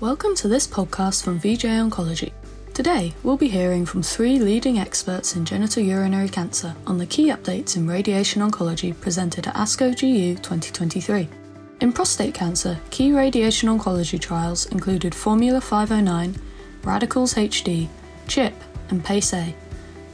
Welcome 0.00 0.34
to 0.36 0.48
this 0.48 0.66
podcast 0.66 1.22
from 1.22 1.38
VJ 1.38 1.64
Oncology. 1.76 2.32
Today, 2.72 3.12
we'll 3.22 3.36
be 3.36 3.48
hearing 3.48 3.84
from 3.84 4.02
three 4.02 4.38
leading 4.38 4.78
experts 4.78 5.36
in 5.36 5.44
genitourinary 5.44 6.32
cancer 6.32 6.74
on 6.86 6.96
the 6.96 7.04
key 7.04 7.26
updates 7.28 7.76
in 7.76 7.86
radiation 7.86 8.40
oncology 8.40 8.98
presented 8.98 9.46
at 9.46 9.54
ASCO 9.56 9.90
GU 9.94 10.36
2023. 10.36 11.28
In 11.82 11.92
prostate 11.92 12.32
cancer, 12.32 12.80
key 12.88 13.12
radiation 13.12 13.68
oncology 13.68 14.18
trials 14.18 14.64
included 14.64 15.14
Formula 15.14 15.60
509, 15.60 16.34
Radicals 16.82 17.34
HD, 17.34 17.86
CHHiP, 18.26 18.54
and 18.88 19.04
PACE-A. 19.04 19.54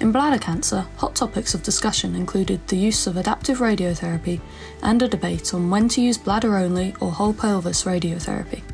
In 0.00 0.10
bladder 0.10 0.40
cancer, 0.40 0.84
hot 0.96 1.14
topics 1.14 1.54
of 1.54 1.62
discussion 1.62 2.16
included 2.16 2.66
the 2.66 2.76
use 2.76 3.06
of 3.06 3.16
adaptive 3.16 3.58
radiotherapy 3.58 4.40
and 4.82 5.00
a 5.00 5.06
debate 5.06 5.54
on 5.54 5.70
when 5.70 5.88
to 5.90 6.00
use 6.00 6.18
bladder 6.18 6.56
only 6.56 6.92
or 6.98 7.12
whole 7.12 7.32
pelvis 7.32 7.84
radiotherapy. 7.84 8.64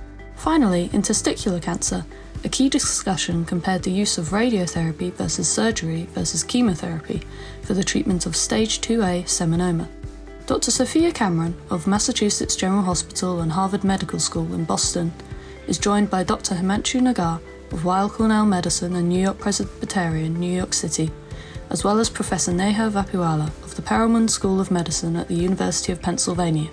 Finally, 0.43 0.91
in 0.93 1.03
testicular 1.03 1.63
cancer, 1.63 2.05
a 2.43 2.49
key 2.49 2.69
discussion 2.69 3.45
compared 3.45 3.81
the 3.85 3.93
use 3.93 4.19
of 4.19 4.31
radiotherapy 4.31 5.13
versus 5.13 5.49
surgery 5.49 6.09
versus 6.15 6.43
chemotherapy 6.43 7.23
for 7.63 7.75
the 7.75 7.85
treatment 7.85 8.27
of 8.27 8.35
stage 8.35 8.81
2A 8.81 9.23
seminoma. 9.23 9.87
Dr. 10.47 10.73
Sophia 10.73 11.13
Kamran 11.13 11.55
of 11.71 11.87
Massachusetts 11.87 12.57
General 12.57 12.83
Hospital 12.83 13.41
and 13.41 13.53
Harvard 13.53 13.85
Medical 13.85 14.19
School 14.19 14.53
in 14.53 14.65
Boston 14.65 15.13
is 15.69 15.79
joined 15.79 16.11
by 16.11 16.25
Dr. 16.25 16.57
Himanshu 16.57 17.01
Nagar 17.01 17.41
of 17.71 17.85
Weill 17.85 18.11
Cornell 18.11 18.45
Medicine 18.45 18.97
and 18.97 19.09
New 19.09 19.23
York 19.23 19.39
Presbyterian, 19.39 20.35
New 20.41 20.53
York 20.53 20.75
City, 20.75 21.13
as 21.71 21.85
well 21.85 22.01
as 22.01 22.11
Professor 22.11 22.53
Neha 22.53 22.91
Vapiwala 22.91 23.47
of 23.63 23.77
the 23.77 23.83
Perelman 23.83 24.29
School 24.29 24.61
of 24.61 24.73
Medicine 24.73 25.15
at 25.15 25.29
the 25.29 25.37
University 25.37 25.93
of 25.93 26.03
Pennsylvania. 26.03 26.69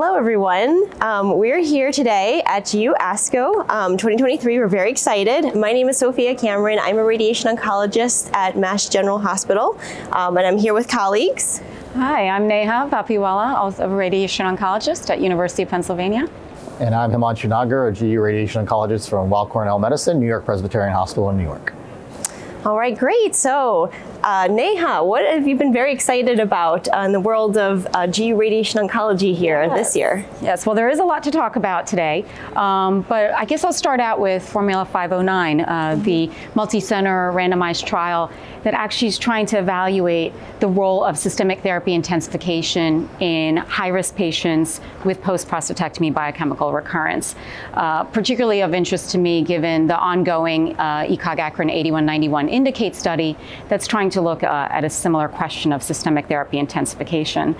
Hello, 0.00 0.14
everyone. 0.14 0.84
Um, 1.02 1.36
we're 1.38 1.58
here 1.58 1.90
today 1.90 2.40
at 2.46 2.70
GU 2.70 2.94
ASCO 3.00 3.68
um, 3.68 3.96
2023. 3.96 4.56
We're 4.56 4.68
very 4.68 4.92
excited. 4.92 5.56
My 5.56 5.72
name 5.72 5.88
is 5.88 5.98
Sophia 5.98 6.36
Kamran. 6.36 6.78
I'm 6.80 6.98
a 6.98 7.02
radiation 7.02 7.56
oncologist 7.56 8.32
at 8.32 8.56
Mass 8.56 8.88
General 8.88 9.18
Hospital, 9.18 9.76
um, 10.12 10.36
and 10.36 10.46
I'm 10.46 10.56
here 10.56 10.72
with 10.72 10.86
colleagues. 10.86 11.60
Hi, 11.94 12.28
I'm 12.28 12.46
Neha 12.46 12.88
Vapiwala, 12.88 13.54
also 13.54 13.86
a 13.86 13.88
radiation 13.88 14.46
oncologist 14.46 15.10
at 15.10 15.20
University 15.20 15.64
of 15.64 15.68
Pennsylvania. 15.68 16.28
And 16.78 16.94
I'm 16.94 17.10
Himanshu 17.10 17.48
Nagar, 17.48 17.88
a 17.88 17.92
GU 17.92 18.20
radiation 18.20 18.64
oncologist 18.64 19.10
from 19.10 19.28
Weill 19.30 19.46
Cornell 19.46 19.80
Medicine, 19.80 20.20
New 20.20 20.28
York 20.28 20.44
Presbyterian 20.44 20.92
Hospital 20.92 21.28
in 21.30 21.36
New 21.36 21.42
York. 21.42 21.74
All 22.64 22.76
right, 22.76 22.96
great. 22.96 23.34
So, 23.34 23.90
uh, 24.22 24.48
Neha, 24.50 25.04
what 25.04 25.24
have 25.24 25.46
you 25.46 25.56
been 25.56 25.72
very 25.72 25.92
excited 25.92 26.40
about 26.40 26.88
uh, 26.88 27.00
in 27.00 27.12
the 27.12 27.20
world 27.20 27.56
of 27.56 27.86
uh, 27.94 28.06
GU 28.06 28.36
radiation 28.36 28.86
oncology 28.86 29.34
here 29.34 29.64
yes. 29.64 29.78
this 29.78 29.96
year? 29.96 30.26
Yes, 30.42 30.66
well, 30.66 30.74
there 30.74 30.88
is 30.88 30.98
a 30.98 31.04
lot 31.04 31.22
to 31.24 31.30
talk 31.30 31.56
about 31.56 31.86
today, 31.86 32.24
um, 32.56 33.02
but 33.02 33.32
I 33.32 33.44
guess 33.44 33.64
I'll 33.64 33.72
start 33.72 34.00
out 34.00 34.20
with 34.20 34.46
Formula 34.46 34.84
509, 34.84 35.60
mm-hmm. 35.60 36.02
the 36.02 36.30
multi 36.54 36.80
center 36.80 37.32
randomized 37.32 37.86
trial 37.86 38.30
that 38.64 38.74
actually 38.74 39.08
is 39.08 39.18
trying 39.18 39.46
to 39.46 39.58
evaluate 39.58 40.32
the 40.60 40.66
role 40.66 41.04
of 41.04 41.16
systemic 41.16 41.60
therapy 41.60 41.94
intensification 41.94 43.08
in 43.20 43.56
high 43.56 43.88
risk 43.88 44.14
patients 44.16 44.80
with 45.04 45.22
post 45.22 45.48
prostatectomy 45.48 46.12
biochemical 46.12 46.72
recurrence. 46.72 47.34
Uh, 47.74 48.04
particularly 48.04 48.60
of 48.62 48.74
interest 48.74 49.10
to 49.10 49.18
me 49.18 49.42
given 49.42 49.86
the 49.86 49.96
ongoing 49.96 50.74
uh, 50.76 51.04
ECOG 51.04 51.38
ACRIN 51.38 51.70
8191 51.70 52.48
INDICATE 52.48 52.94
study 52.94 53.36
that's 53.68 53.86
trying 53.86 54.07
trying 54.08 54.24
to 54.24 54.28
look 54.28 54.42
uh, 54.42 54.68
at 54.70 54.84
a 54.84 54.90
similar 54.90 55.28
question 55.28 55.70
of 55.70 55.82
systemic 55.82 56.28
therapy 56.28 56.58
intensification. 56.58 57.54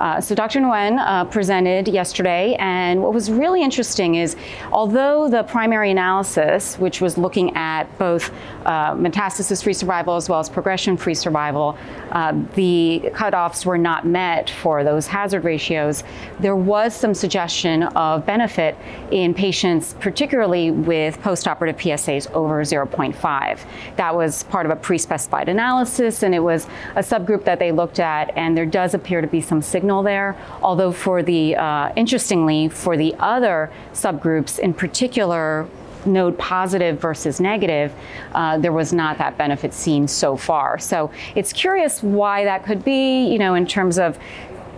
Uh, 0.00 0.18
so 0.18 0.34
Dr. 0.34 0.60
Nguyen 0.60 0.98
uh, 0.98 1.26
presented 1.26 1.86
yesterday, 1.86 2.56
and 2.58 3.02
what 3.02 3.12
was 3.12 3.30
really 3.30 3.62
interesting 3.62 4.14
is 4.14 4.34
although 4.72 5.28
the 5.28 5.42
primary 5.42 5.90
analysis, 5.90 6.78
which 6.78 7.02
was 7.02 7.18
looking 7.18 7.54
at 7.54 7.84
both 7.98 8.32
uh, 8.64 8.94
metastasis-free 8.94 9.74
survival 9.74 10.16
as 10.16 10.26
well 10.26 10.40
as 10.40 10.48
progression-free 10.48 11.14
survival, 11.14 11.76
uh, 12.12 12.32
the 12.54 13.10
cutoffs 13.12 13.66
were 13.66 13.76
not 13.76 14.06
met 14.06 14.48
for 14.48 14.82
those 14.82 15.06
hazard 15.06 15.44
ratios, 15.44 16.02
there 16.38 16.56
was 16.56 16.96
some 16.96 17.12
suggestion 17.12 17.82
of 17.82 18.24
benefit 18.24 18.76
in 19.10 19.34
patients, 19.34 19.94
particularly 20.00 20.70
with 20.70 21.20
postoperative 21.20 21.76
PSAs 21.76 22.30
over 22.32 22.62
0.5. 22.62 23.60
That 23.96 24.14
was 24.14 24.44
part 24.44 24.64
of 24.64 24.72
a 24.72 24.76
pre-specified 24.76 25.50
analysis, 25.50 26.22
and 26.22 26.34
it 26.34 26.40
was 26.40 26.66
a 26.96 27.00
subgroup 27.00 27.44
that 27.44 27.58
they 27.58 27.70
looked 27.70 28.00
at, 28.00 28.34
and 28.34 28.56
there 28.56 28.64
does 28.64 28.94
appear 28.94 29.20
to 29.20 29.26
be 29.26 29.42
some 29.42 29.60
signal 29.60 29.89
signal 29.90 30.02
there. 30.04 30.36
Although 30.62 30.92
for 30.92 31.22
the, 31.22 31.56
uh, 31.56 31.92
interestingly, 31.96 32.68
for 32.68 32.96
the 32.96 33.14
other 33.18 33.70
subgroups, 33.92 34.58
in 34.60 34.72
particular, 34.72 35.66
node 36.06 36.38
positive 36.38 37.00
versus 37.00 37.40
negative, 37.40 37.92
uh, 38.32 38.56
there 38.58 38.72
was 38.72 38.92
not 38.92 39.18
that 39.18 39.36
benefit 39.36 39.74
seen 39.74 40.06
so 40.08 40.36
far. 40.36 40.78
So 40.78 41.10
it's 41.34 41.52
curious 41.52 42.02
why 42.02 42.44
that 42.44 42.64
could 42.64 42.84
be, 42.84 43.26
you 43.32 43.38
know, 43.38 43.54
in 43.54 43.66
terms 43.66 43.98
of 43.98 44.16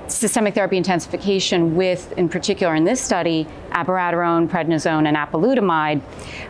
systemic 0.08 0.54
therapy 0.54 0.76
intensification 0.76 1.76
with, 1.76 2.12
in 2.18 2.28
particular 2.28 2.74
in 2.74 2.84
this 2.84 3.00
study, 3.00 3.46
abiraterone, 3.70 4.48
prednisone, 4.48 5.06
and 5.06 5.16
apalutamide 5.16 6.00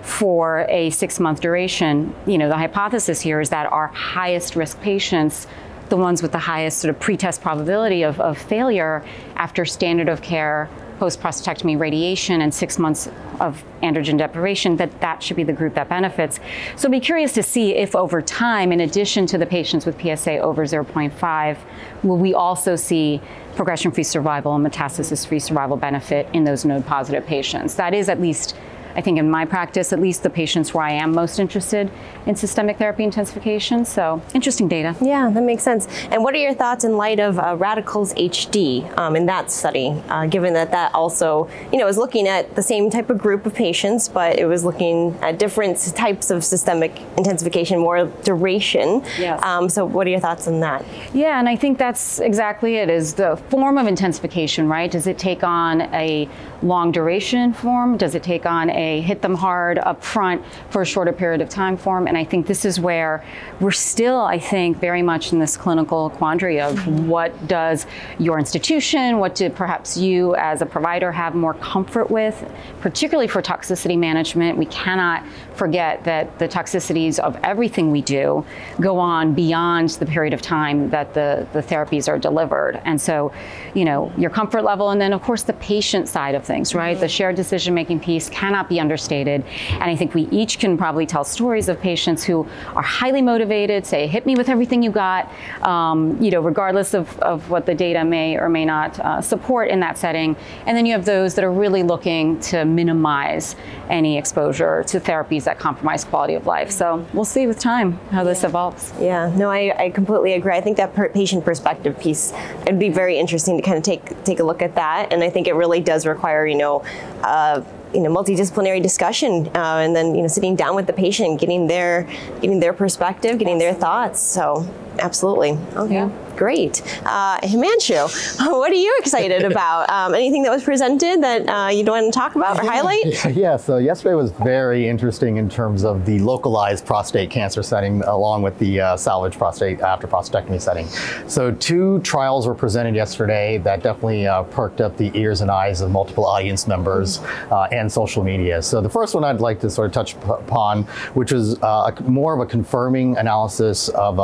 for 0.02 0.66
a 0.68 0.90
six-month 0.90 1.40
duration. 1.40 2.14
You 2.26 2.38
know, 2.38 2.48
the 2.48 2.56
hypothesis 2.56 3.20
here 3.20 3.40
is 3.40 3.50
that 3.50 3.66
our 3.70 3.88
highest 3.88 4.56
risk 4.56 4.80
patients 4.80 5.46
the 5.92 5.96
ones 5.98 6.22
with 6.22 6.32
the 6.32 6.38
highest 6.38 6.78
sort 6.78 6.88
of 6.88 6.98
pretest 6.98 7.42
probability 7.42 8.02
of, 8.02 8.18
of 8.18 8.38
failure 8.38 9.04
after 9.36 9.66
standard 9.66 10.08
of 10.08 10.22
care 10.22 10.70
post 10.98 11.20
prostatectomy 11.20 11.78
radiation 11.78 12.40
and 12.40 12.54
six 12.54 12.78
months 12.78 13.10
of 13.40 13.62
androgen 13.82 14.16
deprivation, 14.16 14.74
that 14.76 15.00
that 15.02 15.22
should 15.22 15.36
be 15.36 15.42
the 15.42 15.52
group 15.52 15.74
that 15.74 15.90
benefits. 15.90 16.40
So 16.76 16.88
be 16.88 16.98
curious 16.98 17.32
to 17.32 17.42
see 17.42 17.74
if 17.74 17.94
over 17.94 18.22
time, 18.22 18.72
in 18.72 18.80
addition 18.80 19.26
to 19.26 19.36
the 19.36 19.44
patients 19.44 19.84
with 19.84 20.00
PSA 20.00 20.38
over 20.38 20.64
0.5, 20.64 21.58
will 22.02 22.16
we 22.16 22.32
also 22.32 22.74
see 22.74 23.20
progression-free 23.54 24.04
survival 24.04 24.54
and 24.54 24.66
metastasis-free 24.66 25.40
survival 25.40 25.76
benefit 25.76 26.26
in 26.32 26.44
those 26.44 26.64
node 26.64 26.86
positive 26.86 27.26
patients? 27.26 27.74
That 27.74 27.92
is 27.92 28.08
at 28.08 28.18
least 28.18 28.56
I 28.94 29.00
think 29.00 29.18
in 29.18 29.30
my 29.30 29.44
practice, 29.44 29.92
at 29.92 30.00
least 30.00 30.22
the 30.22 30.30
patients 30.30 30.74
where 30.74 30.84
I 30.84 30.92
am 30.92 31.12
most 31.12 31.38
interested 31.38 31.90
in 32.26 32.36
systemic 32.36 32.78
therapy 32.78 33.04
intensification. 33.04 33.84
So 33.84 34.22
interesting 34.34 34.68
data. 34.68 34.94
Yeah, 35.00 35.30
that 35.30 35.42
makes 35.42 35.62
sense. 35.62 35.86
And 36.10 36.22
what 36.22 36.34
are 36.34 36.38
your 36.38 36.54
thoughts 36.54 36.84
in 36.84 36.96
light 36.96 37.20
of 37.20 37.38
uh, 37.38 37.56
Radicals 37.58 38.14
HD 38.14 38.96
um, 38.98 39.16
in 39.16 39.26
that 39.26 39.50
study, 39.50 40.02
uh, 40.08 40.26
given 40.26 40.52
that 40.54 40.70
that 40.70 40.94
also, 40.94 41.48
you 41.72 41.78
know, 41.78 41.88
is 41.88 41.96
looking 41.96 42.28
at 42.28 42.54
the 42.54 42.62
same 42.62 42.90
type 42.90 43.10
of 43.10 43.18
group 43.18 43.46
of 43.46 43.54
patients, 43.54 44.08
but 44.08 44.38
it 44.38 44.46
was 44.46 44.64
looking 44.64 45.16
at 45.22 45.38
different 45.38 45.78
types 45.94 46.30
of 46.30 46.44
systemic 46.44 47.00
intensification, 47.16 47.78
more 47.78 48.06
duration. 48.24 49.02
Yes. 49.18 49.42
Um, 49.42 49.68
so 49.68 49.84
what 49.84 50.06
are 50.06 50.10
your 50.10 50.20
thoughts 50.20 50.46
on 50.48 50.60
that? 50.60 50.84
Yeah, 51.12 51.38
and 51.38 51.48
I 51.48 51.56
think 51.56 51.78
that's 51.78 52.20
exactly 52.20 52.76
it, 52.76 52.88
is 52.88 53.14
the 53.14 53.36
form 53.48 53.78
of 53.78 53.86
intensification, 53.86 54.68
right? 54.68 54.90
Does 54.90 55.06
it 55.06 55.18
take 55.18 55.42
on 55.42 55.82
a 55.94 56.28
long 56.62 56.92
duration 56.92 57.52
form? 57.52 57.96
Does 57.96 58.14
it 58.14 58.22
take 58.22 58.46
on 58.46 58.70
a 58.70 58.81
hit 58.82 59.22
them 59.22 59.34
hard 59.34 59.78
up 59.78 60.02
front 60.02 60.42
for 60.70 60.82
a 60.82 60.86
shorter 60.86 61.12
period 61.12 61.40
of 61.40 61.48
time 61.48 61.76
form? 61.76 62.06
And 62.06 62.16
I 62.16 62.24
think 62.24 62.46
this 62.46 62.64
is 62.64 62.80
where 62.80 63.24
we're 63.60 63.70
still, 63.70 64.20
I 64.20 64.38
think, 64.38 64.78
very 64.78 65.02
much 65.02 65.32
in 65.32 65.38
this 65.38 65.56
clinical 65.56 66.10
quandary 66.10 66.60
of 66.60 66.74
mm-hmm. 66.76 67.08
what 67.08 67.48
does 67.48 67.86
your 68.18 68.38
institution, 68.38 69.18
what 69.18 69.34
do 69.34 69.48
perhaps 69.50 69.96
you 69.96 70.34
as 70.36 70.62
a 70.62 70.66
provider 70.66 71.12
have 71.12 71.34
more 71.34 71.54
comfort 71.54 72.10
with, 72.10 72.44
particularly 72.80 73.28
for 73.28 73.40
toxicity 73.42 73.98
management. 73.98 74.58
We 74.58 74.66
cannot 74.66 75.24
forget 75.56 76.04
that 76.04 76.38
the 76.38 76.48
toxicities 76.48 77.18
of 77.18 77.36
everything 77.42 77.90
we 77.90 78.02
do 78.02 78.44
go 78.80 78.98
on 78.98 79.34
beyond 79.34 79.90
the 79.90 80.06
period 80.06 80.34
of 80.34 80.42
time 80.42 80.90
that 80.90 81.14
the, 81.14 81.46
the 81.52 81.62
therapies 81.62 82.08
are 82.08 82.18
delivered. 82.18 82.80
And 82.84 83.00
so, 83.00 83.32
you 83.74 83.84
know, 83.84 84.12
your 84.16 84.30
comfort 84.30 84.62
level, 84.62 84.90
and 84.90 85.00
then 85.00 85.12
of 85.12 85.22
course 85.22 85.42
the 85.42 85.52
patient 85.54 86.08
side 86.08 86.34
of 86.34 86.44
things, 86.44 86.74
right? 86.74 86.98
The 86.98 87.08
shared 87.08 87.36
decision 87.36 87.74
making 87.74 88.00
piece 88.00 88.28
cannot 88.28 88.68
be 88.68 88.80
understated. 88.80 89.44
And 89.70 89.84
I 89.84 89.96
think 89.96 90.14
we 90.14 90.22
each 90.30 90.58
can 90.58 90.76
probably 90.76 91.06
tell 91.06 91.24
stories 91.24 91.68
of 91.68 91.80
patients 91.80 92.24
who 92.24 92.46
are 92.74 92.82
highly 92.82 93.22
motivated, 93.22 93.86
say, 93.86 94.06
hit 94.06 94.26
me 94.26 94.36
with 94.36 94.48
everything 94.48 94.82
you 94.82 94.90
got, 94.90 95.30
um, 95.62 96.20
you 96.22 96.30
know, 96.30 96.40
regardless 96.40 96.94
of, 96.94 97.18
of 97.20 97.48
what 97.50 97.66
the 97.66 97.74
data 97.74 98.04
may 98.04 98.36
or 98.36 98.48
may 98.48 98.64
not 98.64 98.98
uh, 99.00 99.20
support 99.20 99.68
in 99.68 99.80
that 99.80 99.98
setting. 99.98 100.36
And 100.66 100.76
then 100.76 100.86
you 100.86 100.92
have 100.92 101.04
those 101.04 101.34
that 101.34 101.44
are 101.44 101.52
really 101.52 101.82
looking 101.82 102.40
to 102.40 102.64
minimize 102.64 103.56
any 103.88 104.18
exposure 104.18 104.84
to 104.84 105.00
therapies 105.00 105.41
that 105.44 105.58
compromise 105.58 106.04
quality 106.04 106.34
of 106.34 106.46
life. 106.46 106.70
So 106.70 107.06
we'll 107.12 107.24
see 107.24 107.46
with 107.46 107.58
time 107.58 107.92
how 108.10 108.24
this 108.24 108.44
evolves. 108.44 108.92
Yeah, 109.00 109.32
no, 109.36 109.50
I, 109.50 109.84
I 109.84 109.90
completely 109.90 110.34
agree. 110.34 110.54
I 110.54 110.60
think 110.60 110.76
that 110.76 110.94
per 110.94 111.08
patient 111.08 111.44
perspective 111.44 111.98
piece, 111.98 112.32
it'd 112.62 112.78
be 112.78 112.88
very 112.88 113.18
interesting 113.18 113.56
to 113.56 113.62
kind 113.62 113.76
of 113.76 113.82
take 113.82 114.24
take 114.24 114.40
a 114.40 114.44
look 114.44 114.62
at 114.62 114.74
that. 114.74 115.12
And 115.12 115.22
I 115.22 115.30
think 115.30 115.46
it 115.46 115.54
really 115.54 115.80
does 115.80 116.06
require, 116.06 116.46
you 116.46 116.56
know, 116.56 116.84
uh, 117.22 117.62
you 117.94 118.00
know 118.00 118.14
multidisciplinary 118.14 118.82
discussion, 118.82 119.48
uh, 119.54 119.78
and 119.84 119.94
then 119.94 120.14
you 120.14 120.22
know 120.22 120.28
sitting 120.28 120.56
down 120.56 120.74
with 120.74 120.86
the 120.86 120.92
patient, 120.92 121.40
getting 121.40 121.66
their 121.66 122.08
getting 122.40 122.60
their 122.60 122.72
perspective, 122.72 123.38
getting 123.38 123.58
their 123.58 123.74
thoughts. 123.74 124.20
So 124.20 124.66
absolutely, 124.98 125.58
okay. 125.76 125.94
Yeah. 125.94 126.10
Great. 126.36 126.82
Uh, 127.04 127.38
Himanshu, 127.40 128.40
what 128.50 128.72
are 128.72 128.74
you 128.74 128.94
excited 128.98 129.44
about? 129.44 129.88
Um, 129.90 130.14
anything 130.14 130.42
that 130.44 130.50
was 130.50 130.64
presented 130.64 131.22
that 131.22 131.48
uh, 131.48 131.68
you'd 131.68 131.88
want 131.88 132.12
to 132.12 132.18
talk 132.18 132.34
about 132.34 132.58
or 132.58 132.68
highlight? 132.68 133.02
Yeah, 133.42 133.56
so 133.56 133.78
yesterday 133.78 134.14
was 134.14 134.30
very 134.30 134.88
interesting 134.88 135.36
in 135.36 135.48
terms 135.48 135.84
of 135.84 136.04
the 136.04 136.18
localized 136.18 136.84
prostate 136.84 137.30
cancer 137.30 137.62
setting 137.62 138.02
along 138.02 138.42
with 138.42 138.58
the 138.58 138.80
uh, 138.80 138.96
salvage 138.96 139.38
prostate 139.38 139.80
after 139.80 140.06
prostatectomy 140.06 140.60
setting. 140.60 140.86
So 141.28 141.52
two 141.52 142.00
trials 142.00 142.46
were 142.46 142.54
presented 142.54 142.94
yesterday 142.94 143.58
that 143.58 143.82
definitely 143.82 144.26
uh, 144.26 144.42
perked 144.44 144.80
up 144.80 144.96
the 144.96 145.10
ears 145.14 145.40
and 145.40 145.50
eyes 145.50 145.80
of 145.80 145.90
multiple 145.90 146.26
audience 146.26 146.66
members 146.66 147.20
uh, 147.50 147.68
and 147.72 147.90
social 147.90 148.22
media. 148.22 148.62
So 148.62 148.80
the 148.80 148.90
first 148.90 149.14
one 149.14 149.24
I'd 149.24 149.40
like 149.40 149.60
to 149.60 149.70
sort 149.70 149.86
of 149.86 149.92
touch 149.92 150.14
upon, 150.14 150.84
which 151.14 151.32
was 151.32 151.60
uh, 151.62 151.90
more 152.04 152.34
of 152.34 152.40
a 152.40 152.46
confirming 152.46 153.16
analysis 153.16 153.88
of 153.90 154.18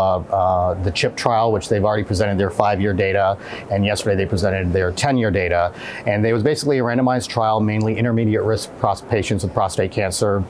Uh, 0.59 0.75
the 0.83 0.91
CHHiP 0.91 1.15
trial, 1.15 1.53
which 1.53 1.69
they've 1.69 1.85
already 1.85 2.03
presented 2.03 2.37
their 2.37 2.51
five-year 2.51 2.93
data, 2.93 3.39
and 3.71 3.85
yesterday 3.85 4.17
they 4.17 4.27
presented 4.27 4.73
their 4.73 4.91
10-year 4.91 5.31
data. 5.31 5.73
And 6.05 6.27
it 6.27 6.33
was 6.33 6.43
basically 6.43 6.79
a 6.79 6.83
randomized 6.83 7.29
trial, 7.29 7.61
mainly 7.61 7.97
intermediate 7.97 8.43
risk 8.43 8.69
patients 9.09 9.45
with 9.45 9.55
prostate 9.55 9.93
cancer 9.93 10.43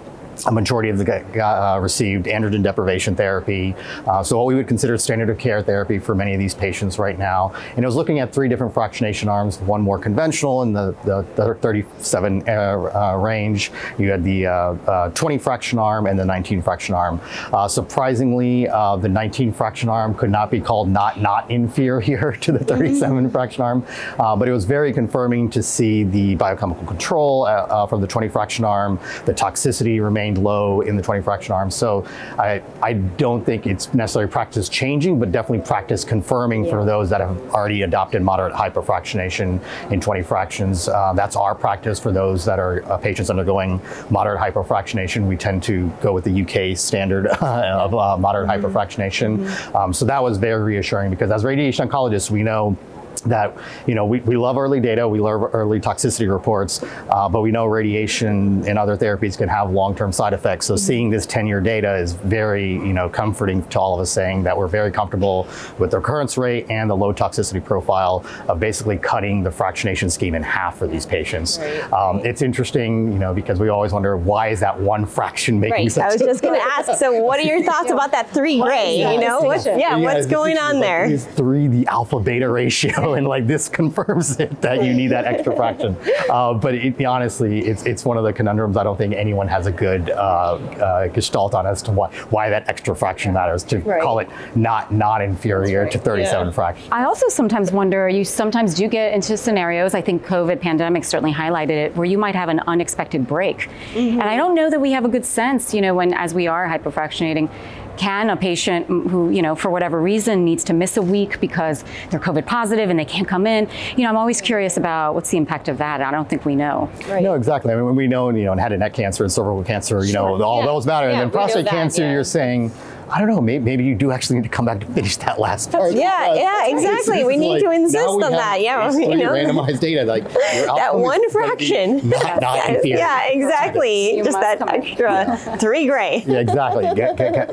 a 0.47 0.53
majority 0.53 0.89
of 0.91 0.99
the 0.99 1.45
uh, 1.45 1.79
received 1.79 2.27
androgen 2.27 2.63
deprivation 2.63 3.15
therapy. 3.17 3.75
Uh, 4.07 4.23
so 4.23 4.37
what 4.37 4.47
we 4.47 4.55
would 4.55 4.69
consider 4.69 4.97
standard 4.99 5.31
of 5.31 5.39
care 5.39 5.63
therapy 5.63 5.99
for 5.99 6.15
many 6.15 6.35
of 6.35 6.39
these 6.39 6.55
patients 6.55 6.99
right 6.99 7.19
now. 7.19 7.53
And 7.75 7.85
it 7.85 7.87
was 7.87 7.97
looking 7.97 8.21
at 8.21 8.33
three 8.33 8.49
different 8.49 8.75
fractionation 8.75 9.29
arms, 9.29 9.59
one 9.61 9.81
more 9.81 9.99
conventional 9.99 10.63
in 10.63 10.73
the, 10.73 10.95
the, 11.05 11.25
the 11.35 11.55
37 11.55 12.49
uh, 12.49 12.53
uh, 12.53 13.17
range. 13.17 13.73
You 13.99 14.11
had 14.11 14.23
the 14.23 14.47
uh, 14.47 14.51
uh, 14.53 15.11
20 15.11 15.39
fraction 15.39 15.79
arm 15.79 16.07
and 16.07 16.19
the 16.19 16.25
19 16.25 16.63
fraction 16.63 16.95
arm. 16.95 17.21
surprisingly, 17.69 18.67
the 18.67 19.09
19 19.09 19.53
fraction 19.53 19.89
arm 19.89 20.15
could 20.15 20.31
not 20.31 20.51
be 20.51 20.61
called 20.61 20.89
not 20.89 21.21
not 21.21 21.51
inferior 21.51 22.33
to 22.41 22.53
the 22.53 22.65
37 22.65 23.17
mm-hmm. 23.17 23.31
fraction 23.31 23.63
arm, 23.63 23.85
but 24.17 24.49
it 24.49 24.53
was 24.53 24.65
very 24.65 24.93
confirming 24.93 25.51
to 25.51 25.63
see 25.63 26.05
the 26.05 26.35
biochemical 26.37 26.87
control 26.87 27.47
from 27.89 28.01
the 28.01 28.07
20 28.07 28.29
fraction 28.29 28.65
arm. 28.65 28.99
The 29.25 29.35
toxicity 29.35 30.03
remained 30.03 30.28
remained 30.29 30.45
low 30.45 30.81
in 30.83 30.97
the 30.97 31.03
20 31.03 31.23
fraction 31.23 31.53
arm. 31.53 31.71
So 31.71 32.05
I, 32.39 32.63
I 32.83 32.95
don't 32.95 33.45
think 33.45 33.67
it's 33.67 33.93
necessarily 33.95 34.31
practice 34.31 34.69
changing, 34.69 35.19
but 35.19 35.33
definitely 35.33 35.67
practice 35.67 36.05
confirming 36.05 36.65
yeah. 36.65 36.71
for 36.71 36.85
those 36.85 37.11
that 37.11 37.21
have 37.21 37.39
already 37.51 37.83
adopted 37.83 38.23
moderate 38.23 38.53
hypofractionation 38.53 39.61
in 39.91 40.01
20 40.01 40.23
fractions. 40.23 40.89
Uh, 40.89 41.13
that's 41.15 41.37
our 41.37 41.55
practice 41.55 41.99
for 41.99 42.13
those 42.13 42.45
that 42.45 42.59
are 42.59 42.85
uh, 42.91 42.99
patients 42.99 43.31
undergoing 43.31 43.81
moderate 44.11 44.41
hypofractionation. 44.41 45.27
We 45.27 45.37
tend 45.37 45.63
to 45.65 45.89
go 46.01 46.13
with 46.13 46.25
the 46.25 46.43
UK 46.43 46.77
standard 46.77 47.27
of 47.41 47.95
uh, 47.95 48.17
moderate 48.17 48.49
mm-hmm. 48.49 48.65
hypofractionation. 48.65 49.39
Mm-hmm. 49.39 49.77
Um, 49.77 49.93
so 49.93 50.05
that 50.05 50.23
was 50.23 50.39
very 50.39 50.63
reassuring 50.63 51.11
because 51.11 51.31
as 51.31 51.45
radiation 51.45 51.89
oncologists, 51.89 52.31
we 52.31 52.43
know 52.43 52.77
that 53.23 53.57
you 53.87 53.95
know 53.95 54.05
we, 54.05 54.21
we 54.21 54.37
love 54.37 54.57
early 54.57 54.81
data 54.81 55.07
we 55.07 55.21
love 55.21 55.55
early 55.55 55.81
toxicity 55.81 56.31
reports 56.31 56.83
uh, 57.11 57.29
but 57.29 57.41
we 57.41 57.51
know 57.51 57.67
radiation 57.67 58.67
and 58.67 58.79
other 58.79 58.97
therapies 58.97 59.37
can 59.37 59.49
have 59.49 59.71
long-term 59.71 60.13
side 60.13 60.33
effects 60.33 60.67
so 60.67 60.75
mm-hmm. 60.75 60.87
seeing 60.87 61.11
this 61.11 61.27
10-year 61.27 61.61
data 61.61 61.97
is 61.97 62.13
very 62.13 62.73
you 62.73 62.93
know 62.93 63.09
comforting 63.09 63.67
to 63.69 63.79
all 63.79 63.95
of 63.95 64.01
us 64.01 64.11
saying 64.11 64.43
that 64.43 64.57
we're 64.57 64.69
very 64.69 64.91
comfortable 64.91 65.47
with 65.79 65.91
the 65.91 65.99
recurrence 65.99 66.37
rate 66.37 66.67
and 66.71 66.89
the 66.91 66.97
low 66.97 67.13
toxicity 67.13 67.63
profile 67.63 68.25
of 68.49 68.61
basically 68.61 68.97
cutting 68.97 69.43
the 69.43 69.51
fractionation 69.51 70.11
scheme 70.11 70.35
in 70.35 70.43
half 70.43 70.79
for 70.79 70.87
these 70.87 71.07
patients 71.07 71.59
right. 71.59 71.93
um, 71.93 72.21
it's 72.25 72.43
interesting 72.43 73.13
you 73.13 73.19
know 73.19 73.35
because 73.35 73.59
we 73.59 73.69
always 73.69 73.93
wonder 73.93 74.17
why 74.17 74.49
is 74.49 74.61
that 74.61 74.79
one 74.79 75.05
fraction 75.07 75.59
making 75.61 75.85
right. 75.85 75.93
such 75.93 76.05
I 76.05 76.13
was 76.13 76.21
just 76.21 76.43
going 76.43 76.59
to 76.59 76.67
ask 76.67 76.99
so 76.99 77.23
what 77.23 77.39
are 77.39 77.43
your 77.43 77.63
thoughts 77.63 77.91
about 77.91 78.11
that 78.13 78.31
three 78.31 78.61
gray 78.61 78.99
you 78.99 79.21
know 79.21 79.41
what's, 79.41 79.67
yeah, 79.67 79.77
yeah, 79.77 79.97
what's 79.97 80.27
going 80.27 80.59
on 80.59 80.81
there 80.81 81.05
is 81.05 81.25
three 81.25 81.67
the 81.67 81.87
alpha 81.87 82.21
beta 82.21 82.49
ratio 82.49 83.08
and 83.17 83.27
like 83.27 83.47
this 83.47 83.69
confirms 83.69 84.39
it 84.41 84.61
that 84.61 84.85
you 84.85 84.95
need 84.95 85.09
that 85.09 85.25
extra 85.25 85.55
fraction. 85.55 85.97
Uh, 86.29 86.53
but 86.53 86.75
it, 86.75 87.03
honestly, 87.05 87.61
it's 87.61 87.85
it's 87.85 88.05
one 88.05 88.19
of 88.19 88.25
the 88.25 88.33
conundrums 88.33 88.77
I 88.77 88.83
don't 88.83 88.99
think 88.99 89.15
anyone 89.15 89.49
has 89.49 89.67
a 89.67 89.73
good 89.73 90.11
uh, 90.11 90.15
uh, 90.57 91.09
gestalt 91.09 91.55
on 91.55 91.67
as 91.67 91.81
to 91.83 91.93
why 91.93 92.11
why 92.29 92.51
that 92.51 92.69
extra 92.69 92.95
fraction 92.95 93.33
matters. 93.33 93.63
To 93.65 93.79
right. 93.79 94.03
call 94.03 94.19
it 94.19 94.29
not 94.55 94.93
not 94.93 95.23
inferior 95.23 95.85
right. 95.85 95.93
to 95.93 95.99
37 95.99 96.47
yeah. 96.47 96.53
fractions. 96.53 96.89
I 96.93 97.05
also 97.05 97.29
sometimes 97.29 97.73
wonder. 97.73 98.11
You 98.11 98.25
sometimes 98.25 98.75
do 98.75 98.89
get 98.89 99.15
into 99.15 99.39
scenarios. 99.39 99.95
I 99.95 100.03
think 100.03 100.27
COVID 100.27 100.61
pandemic 100.61 101.05
certainly 101.05 101.33
highlighted 101.33 101.71
it, 101.71 101.97
where 101.97 102.07
you 102.07 102.19
might 102.19 102.35
have 102.35 102.51
an 102.51 102.61
unexpected 102.67 103.27
break, 103.27 103.71
mm-hmm. 103.95 104.21
and 104.21 104.23
I 104.23 104.37
don't 104.37 104.55
know 104.55 104.69
that 104.69 104.81
we 104.81 104.93
have 104.93 105.07
a 105.07 105.09
good 105.09 105.25
sense. 105.25 105.73
You 105.73 105.81
know, 105.81 105.95
when 105.95 106.13
as 106.13 106.35
we 106.35 106.47
are 106.47 106.69
hypofractionating 106.69 107.49
can 107.99 108.31
a 108.31 108.37
patient 108.37 108.87
who, 108.87 109.31
you 109.31 109.43
know, 109.43 109.55
for 109.55 109.71
whatever 109.71 110.01
reason 110.01 110.45
needs 110.45 110.65
to 110.65 110.73
miss 110.73 110.97
a 110.97 111.03
week 111.03 111.41
because 111.41 111.85
they're 112.11 112.21
COVID 112.21 112.47
positive 112.47 112.91
and 112.91 112.99
they 112.99 113.05
can't 113.05 113.29
come 113.29 113.47
in, 113.47 113.69
you 113.97 114.05
know, 114.05 114.09
I'm 114.09 114.17
always 114.17 114.41
curious 114.41 114.77
about 114.77 115.15
what's 115.15 115.31
the 115.31 115.37
impact 115.37 115.69
of 115.69 115.79
that. 115.79 116.01
I 116.01 116.11
don't 116.11 116.29
think 116.29 116.45
we 116.45 116.57
know. 116.57 116.91
Right. 117.09 117.23
No, 117.23 117.35
exactly. 117.35 117.73
I 117.73 117.77
mean, 117.77 117.97
we 117.97 118.07
know, 118.07 118.31
you 118.31 118.45
know, 118.45 118.53
and 118.53 118.61
head 118.61 118.73
and 118.73 118.81
neck 118.81 118.95
cancer 118.95 119.25
and 119.25 119.33
cervical 119.33 119.65
cancer, 119.65 119.99
you 120.01 120.13
sure. 120.13 120.39
know, 120.39 120.43
all 120.43 120.61
yeah. 120.61 120.67
those 120.67 120.87
matter. 120.87 121.09
Yeah, 121.09 121.15
and 121.15 121.21
then 121.23 121.31
prostate 121.31 121.67
cancer, 121.67 122.03
yeah. 122.03 122.13
you're 122.13 122.25
saying, 122.25 122.73
I 123.11 123.19
don't 123.19 123.29
know, 123.29 123.41
maybe, 123.41 123.65
maybe, 123.65 123.85
you 123.85 123.95
do 123.95 124.13
actually 124.13 124.37
need 124.37 124.43
to 124.45 124.49
come 124.49 124.65
back 124.65 124.81
to 124.81 124.87
finish 124.87 125.17
that 125.19 125.41
last 125.41 125.73
part. 125.73 125.95
Yeah, 125.95 126.35
yeah, 126.35 126.67
exactly. 126.67 127.25
We 127.25 127.37
need 127.37 127.55
like, 127.55 127.63
to 127.63 127.71
insist 127.71 128.07
on 128.07 128.21
that. 128.21 128.61
Yeah, 128.61 128.91
you 128.93 129.17
know, 129.17 129.33
randomized 129.33 129.81
data 129.81 130.05
like 130.05 130.31
that 130.33 130.95
one 130.95 131.29
fraction. 131.31 132.09
Not, 132.09 132.41
not 132.41 132.85
yeah, 132.85 133.29
exactly. 133.29 134.21
Just 134.23 134.41
that 134.41 134.61
extra 134.69 135.37
three 135.59 135.87
gray. 135.87 136.23
Yeah, 136.27 136.41
exactly. 136.41 136.85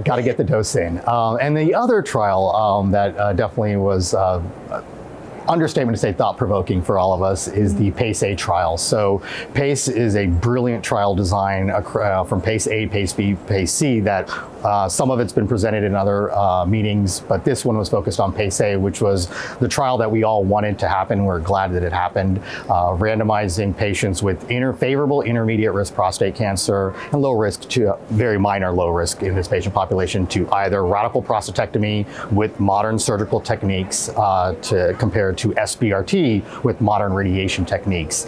Got 0.04 0.18
to 0.18 0.24
get 0.24 0.38
the 0.38 0.44
dose 0.44 0.76
in. 0.76 1.02
Um, 1.08 1.38
and 1.42 1.56
the 1.56 1.74
other 1.74 2.02
trial 2.02 2.54
um, 2.56 2.92
that 2.92 3.18
uh, 3.18 3.34
definitely 3.34 3.78
was. 3.78 4.14
Uh, 4.14 4.42
understatement 5.48 5.96
to 5.96 6.02
say 6.02 6.12
thought 6.12 6.38
provoking 6.38 6.82
for 6.82 6.98
all 6.98 7.14
of 7.14 7.22
us 7.22 7.48
is 7.48 7.76
the 7.76 7.92
PACE 7.92 8.24
A 8.24 8.36
trial. 8.36 8.78
So 8.78 9.22
PACE 9.54 9.88
is 9.88 10.16
a 10.16 10.28
brilliant 10.28 10.84
trial 10.84 11.16
design 11.16 11.70
uh, 11.70 12.24
from 12.24 12.42
PACE 12.42 12.68
A, 12.68 12.88
PACE 12.88 13.14
B, 13.14 13.36
PACE 13.48 13.72
C 13.72 14.00
that 14.02 14.28
uh, 14.66 14.90
some 14.90 15.12
of 15.12 15.20
it's 15.20 15.32
been 15.32 15.48
presented 15.48 15.84
in 15.84 15.94
other 15.94 16.32
uh, 16.32 16.66
meetings, 16.66 17.20
but 17.20 17.46
this 17.46 17.64
one 17.64 17.78
was 17.78 17.88
focused 17.88 18.20
on 18.20 18.34
PACE 18.34 18.78
which 18.78 19.00
was 19.00 19.30
the 19.60 19.68
trial 19.68 19.98
that 19.98 20.10
we 20.10 20.24
all 20.24 20.44
wanted 20.44 20.80
to 20.80 20.88
happen. 20.88 21.26
We're 21.26 21.40
glad 21.40 21.72
that 21.74 21.84
it 21.84 21.94
happened. 21.94 22.40
Uh, 22.68 22.98
randomizing 22.98 23.78
patients 23.78 24.24
with 24.24 24.48
favorable 24.80 25.22
intermediate 25.22 25.74
risk 25.74 25.94
prostate 25.94 26.34
cancer 26.34 26.96
and 27.12 27.22
low 27.22 27.34
risk 27.34 27.70
to 27.70 27.96
very 28.10 28.40
minor 28.40 28.72
low 28.72 28.90
risk 28.90 29.22
in 29.22 29.36
this 29.36 29.48
patient 29.48 29.76
population 29.76 30.26
to 30.28 30.50
either 30.52 30.84
radical 30.84 31.22
prostatectomy 31.22 32.06
with 32.32 32.60
modern 32.60 32.98
surgical 32.98 33.40
techniques 33.40 34.10
uh, 34.10 34.56
to 34.62 34.96
compare 34.98 35.32
to 35.34 35.50
SBRT 35.50 36.64
with 36.64 36.82
modern 36.82 37.14
radiation 37.14 37.66
techniques. 37.66 38.26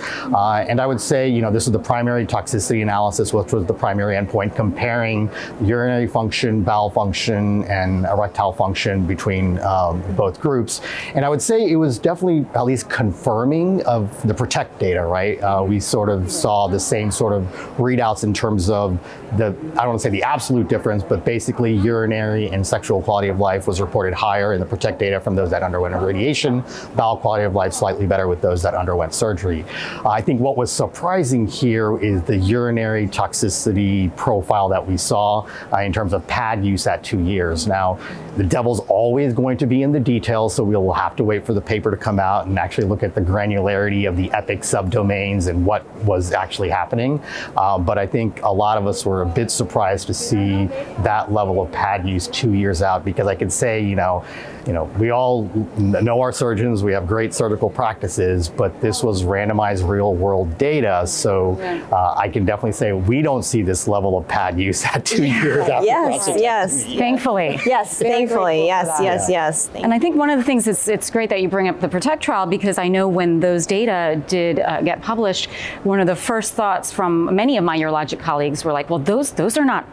And 0.68 0.80
I 0.82 0.86
would 0.86 1.02
say, 1.02 1.30
you 1.30 1.42
know, 1.42 1.52
this 1.52 1.66
is 1.66 1.72
the 1.72 1.80
primary 1.80 2.26
toxicity 2.26 2.82
analysis, 2.82 3.34
which 3.34 3.54
was 3.54 3.66
the 3.66 3.74
primary 3.74 4.16
endpoint 4.16 4.56
comparing 4.56 5.30
urinary 5.64 6.08
function, 6.08 6.27
bowel 6.64 6.90
function, 6.90 7.64
and 7.66 8.06
erectile 8.06 8.54
function 8.54 9.06
between 9.06 9.60
um, 9.60 10.02
both 10.16 10.40
groups. 10.40 10.82
And 11.16 11.26
I 11.26 11.30
would 11.30 11.42
say 11.42 11.70
it 11.70 11.76
was 11.76 12.00
definitely 12.00 12.46
at 12.56 12.66
least 12.66 12.90
confirming 12.90 13.84
of 13.86 14.26
the 14.28 14.34
PROTECT 14.34 14.80
data, 14.80 15.04
right? 15.04 15.42
Uh, 15.42 15.64
we 15.68 15.80
sort 15.80 16.10
of 16.10 16.32
saw 16.32 16.68
the 16.68 16.80
same 16.80 17.12
sort 17.12 17.34
of 17.34 17.44
readouts 17.78 18.24
in 18.24 18.34
terms 18.34 18.70
of 18.70 19.00
the, 19.38 19.48
I 19.48 19.52
don't 19.52 19.88
want 19.88 20.00
to 20.00 20.04
say 20.04 20.10
the 20.10 20.24
absolute 20.24 20.68
difference, 20.68 21.04
but 21.04 21.26
basically 21.26 21.74
urinary 21.74 22.50
and 22.50 22.66
sexual 22.66 23.02
quality 23.02 23.30
of 23.30 23.40
life 23.40 23.68
was 23.68 23.82
reported 23.82 24.14
higher 24.14 24.54
in 24.54 24.60
the 24.60 24.66
PROTECT 24.66 25.00
data 25.00 25.20
from 25.20 25.36
those 25.36 25.50
that 25.50 25.64
underwent 25.64 25.96
radiation 25.96 26.64
bowel 26.96 27.18
quality 27.18 27.44
of 27.44 27.54
life 27.56 27.74
slightly 27.74 28.06
better 28.06 28.28
with 28.28 28.42
those 28.42 28.62
that 28.64 28.74
underwent 28.74 29.14
surgery. 29.14 29.66
Uh, 30.04 30.10
I 30.10 30.22
think 30.22 30.40
what 30.40 30.58
was 30.58 30.72
surprising 30.72 31.48
here 31.48 31.98
is 32.00 32.22
the 32.24 32.38
urinary 32.38 33.08
toxicity 33.08 34.16
profile 34.16 34.70
that 34.70 34.86
we 34.86 34.98
saw 34.98 35.48
uh, 35.74 35.78
in 35.78 35.94
terms 35.94 36.14
of 36.14 36.17
pad 36.20 36.66
use 36.66 36.88
at 36.88 37.04
two 37.04 37.20
years. 37.20 37.68
Now, 37.68 38.00
the 38.36 38.44
devil's 38.44 38.80
always 38.82 39.34
going 39.34 39.58
to 39.58 39.66
be 39.66 39.84
in 39.84 39.92
the 39.92 40.00
details, 40.00 40.56
so 40.56 40.64
we'll 40.64 40.92
have 40.92 41.16
to 41.18 41.24
wait 41.24 41.46
for 41.46 41.54
the 41.54 41.62
paper 41.62 41.92
to 41.92 41.98
come 41.98 42.20
out 42.20 42.46
and 42.46 42.58
actually 42.60 42.88
look 42.88 43.04
at 43.04 43.16
the 43.16 43.22
granularity 43.22 44.08
of 44.08 44.16
the 44.16 44.30
EPIC 44.32 44.60
subdomains 44.60 45.48
and 45.48 45.66
what 45.66 45.86
was 46.04 46.32
actually 46.32 46.70
happening. 46.70 47.22
Uh, 47.56 47.78
but 47.78 47.98
I 47.98 48.06
think 48.06 48.42
a 48.44 48.52
lot 48.52 48.78
of 48.78 48.86
us 48.88 49.06
were 49.06 49.22
a 49.24 49.26
bit 49.26 49.50
surprised 49.50 50.08
to 50.08 50.14
see 50.14 50.66
that 51.04 51.32
level 51.32 51.62
of 51.62 51.72
pad 51.72 52.08
use 52.08 52.28
two 52.28 52.54
years 52.54 52.82
out 52.82 53.04
because 53.04 53.28
I 53.28 53.36
could 53.36 53.52
say, 53.52 53.84
you 53.84 53.96
know, 53.96 54.24
you 54.68 54.74
know, 54.74 54.84
we 55.00 55.12
all 55.12 55.44
know 55.78 56.20
our 56.20 56.34
surgeons 56.34 56.84
we 56.84 56.92
have 56.92 57.08
great 57.08 57.34
surgical 57.34 57.70
practices, 57.70 58.50
but 58.50 58.80
this 58.82 59.02
was 59.02 59.24
randomized 59.24 59.88
real 59.88 60.14
world 60.14 60.58
data. 60.58 61.08
So 61.08 61.54
uh, 61.92 62.16
I 62.18 62.28
can 62.28 62.44
definitely 62.44 62.74
say 62.74 62.92
we 62.92 63.22
don't 63.22 63.44
see 63.44 63.62
this 63.62 63.88
level 63.88 64.18
of 64.18 64.28
pad 64.28 64.60
use 64.60 64.84
at 64.94 65.06
two 65.06 65.24
years 65.26 65.68
after 65.70 65.86
Yes, 65.86 66.28
prostatectomy. 66.28 66.42
yes, 66.42 66.84
Thankfully. 66.84 67.60
yes. 67.66 67.98
Thankfully, 68.00 68.58
grateful 68.58 68.66
yes, 68.68 68.98
for 68.98 69.04
that. 69.04 69.04
yes, 69.04 69.30
yes. 69.30 69.68
Thank 69.70 69.84
And 69.86 69.94
I 69.94 70.00
think 70.00 70.18
one 70.18 70.30
of 70.30 70.38
the 70.38 70.44
things 70.44 70.68
it's 70.68 70.88
it's 70.90 71.10
great 71.10 71.30
that 71.30 71.42
you 71.42 71.48
bring 71.48 71.70
up 71.70 71.80
the 71.80 71.88
Protect 71.88 72.22
trial 72.22 72.46
because 72.46 72.78
I 72.78 72.90
know 72.90 73.08
when 73.08 73.40
those 73.40 73.66
data 73.66 74.22
did 74.28 74.60
uh, 74.60 74.82
get 74.82 75.02
published, 75.02 75.50
one 75.84 76.00
of 76.02 76.08
the 76.08 76.16
first 76.16 76.54
thoughts 76.54 76.92
from 76.92 77.34
many 77.34 77.56
of 77.58 77.64
my 77.64 77.78
urologic 77.78 78.20
colleagues 78.20 78.66
were 78.66 78.74
like, 78.74 78.90
well, 78.90 79.00
those 79.00 79.32
those 79.32 79.58
are 79.58 79.66
not 79.66 79.86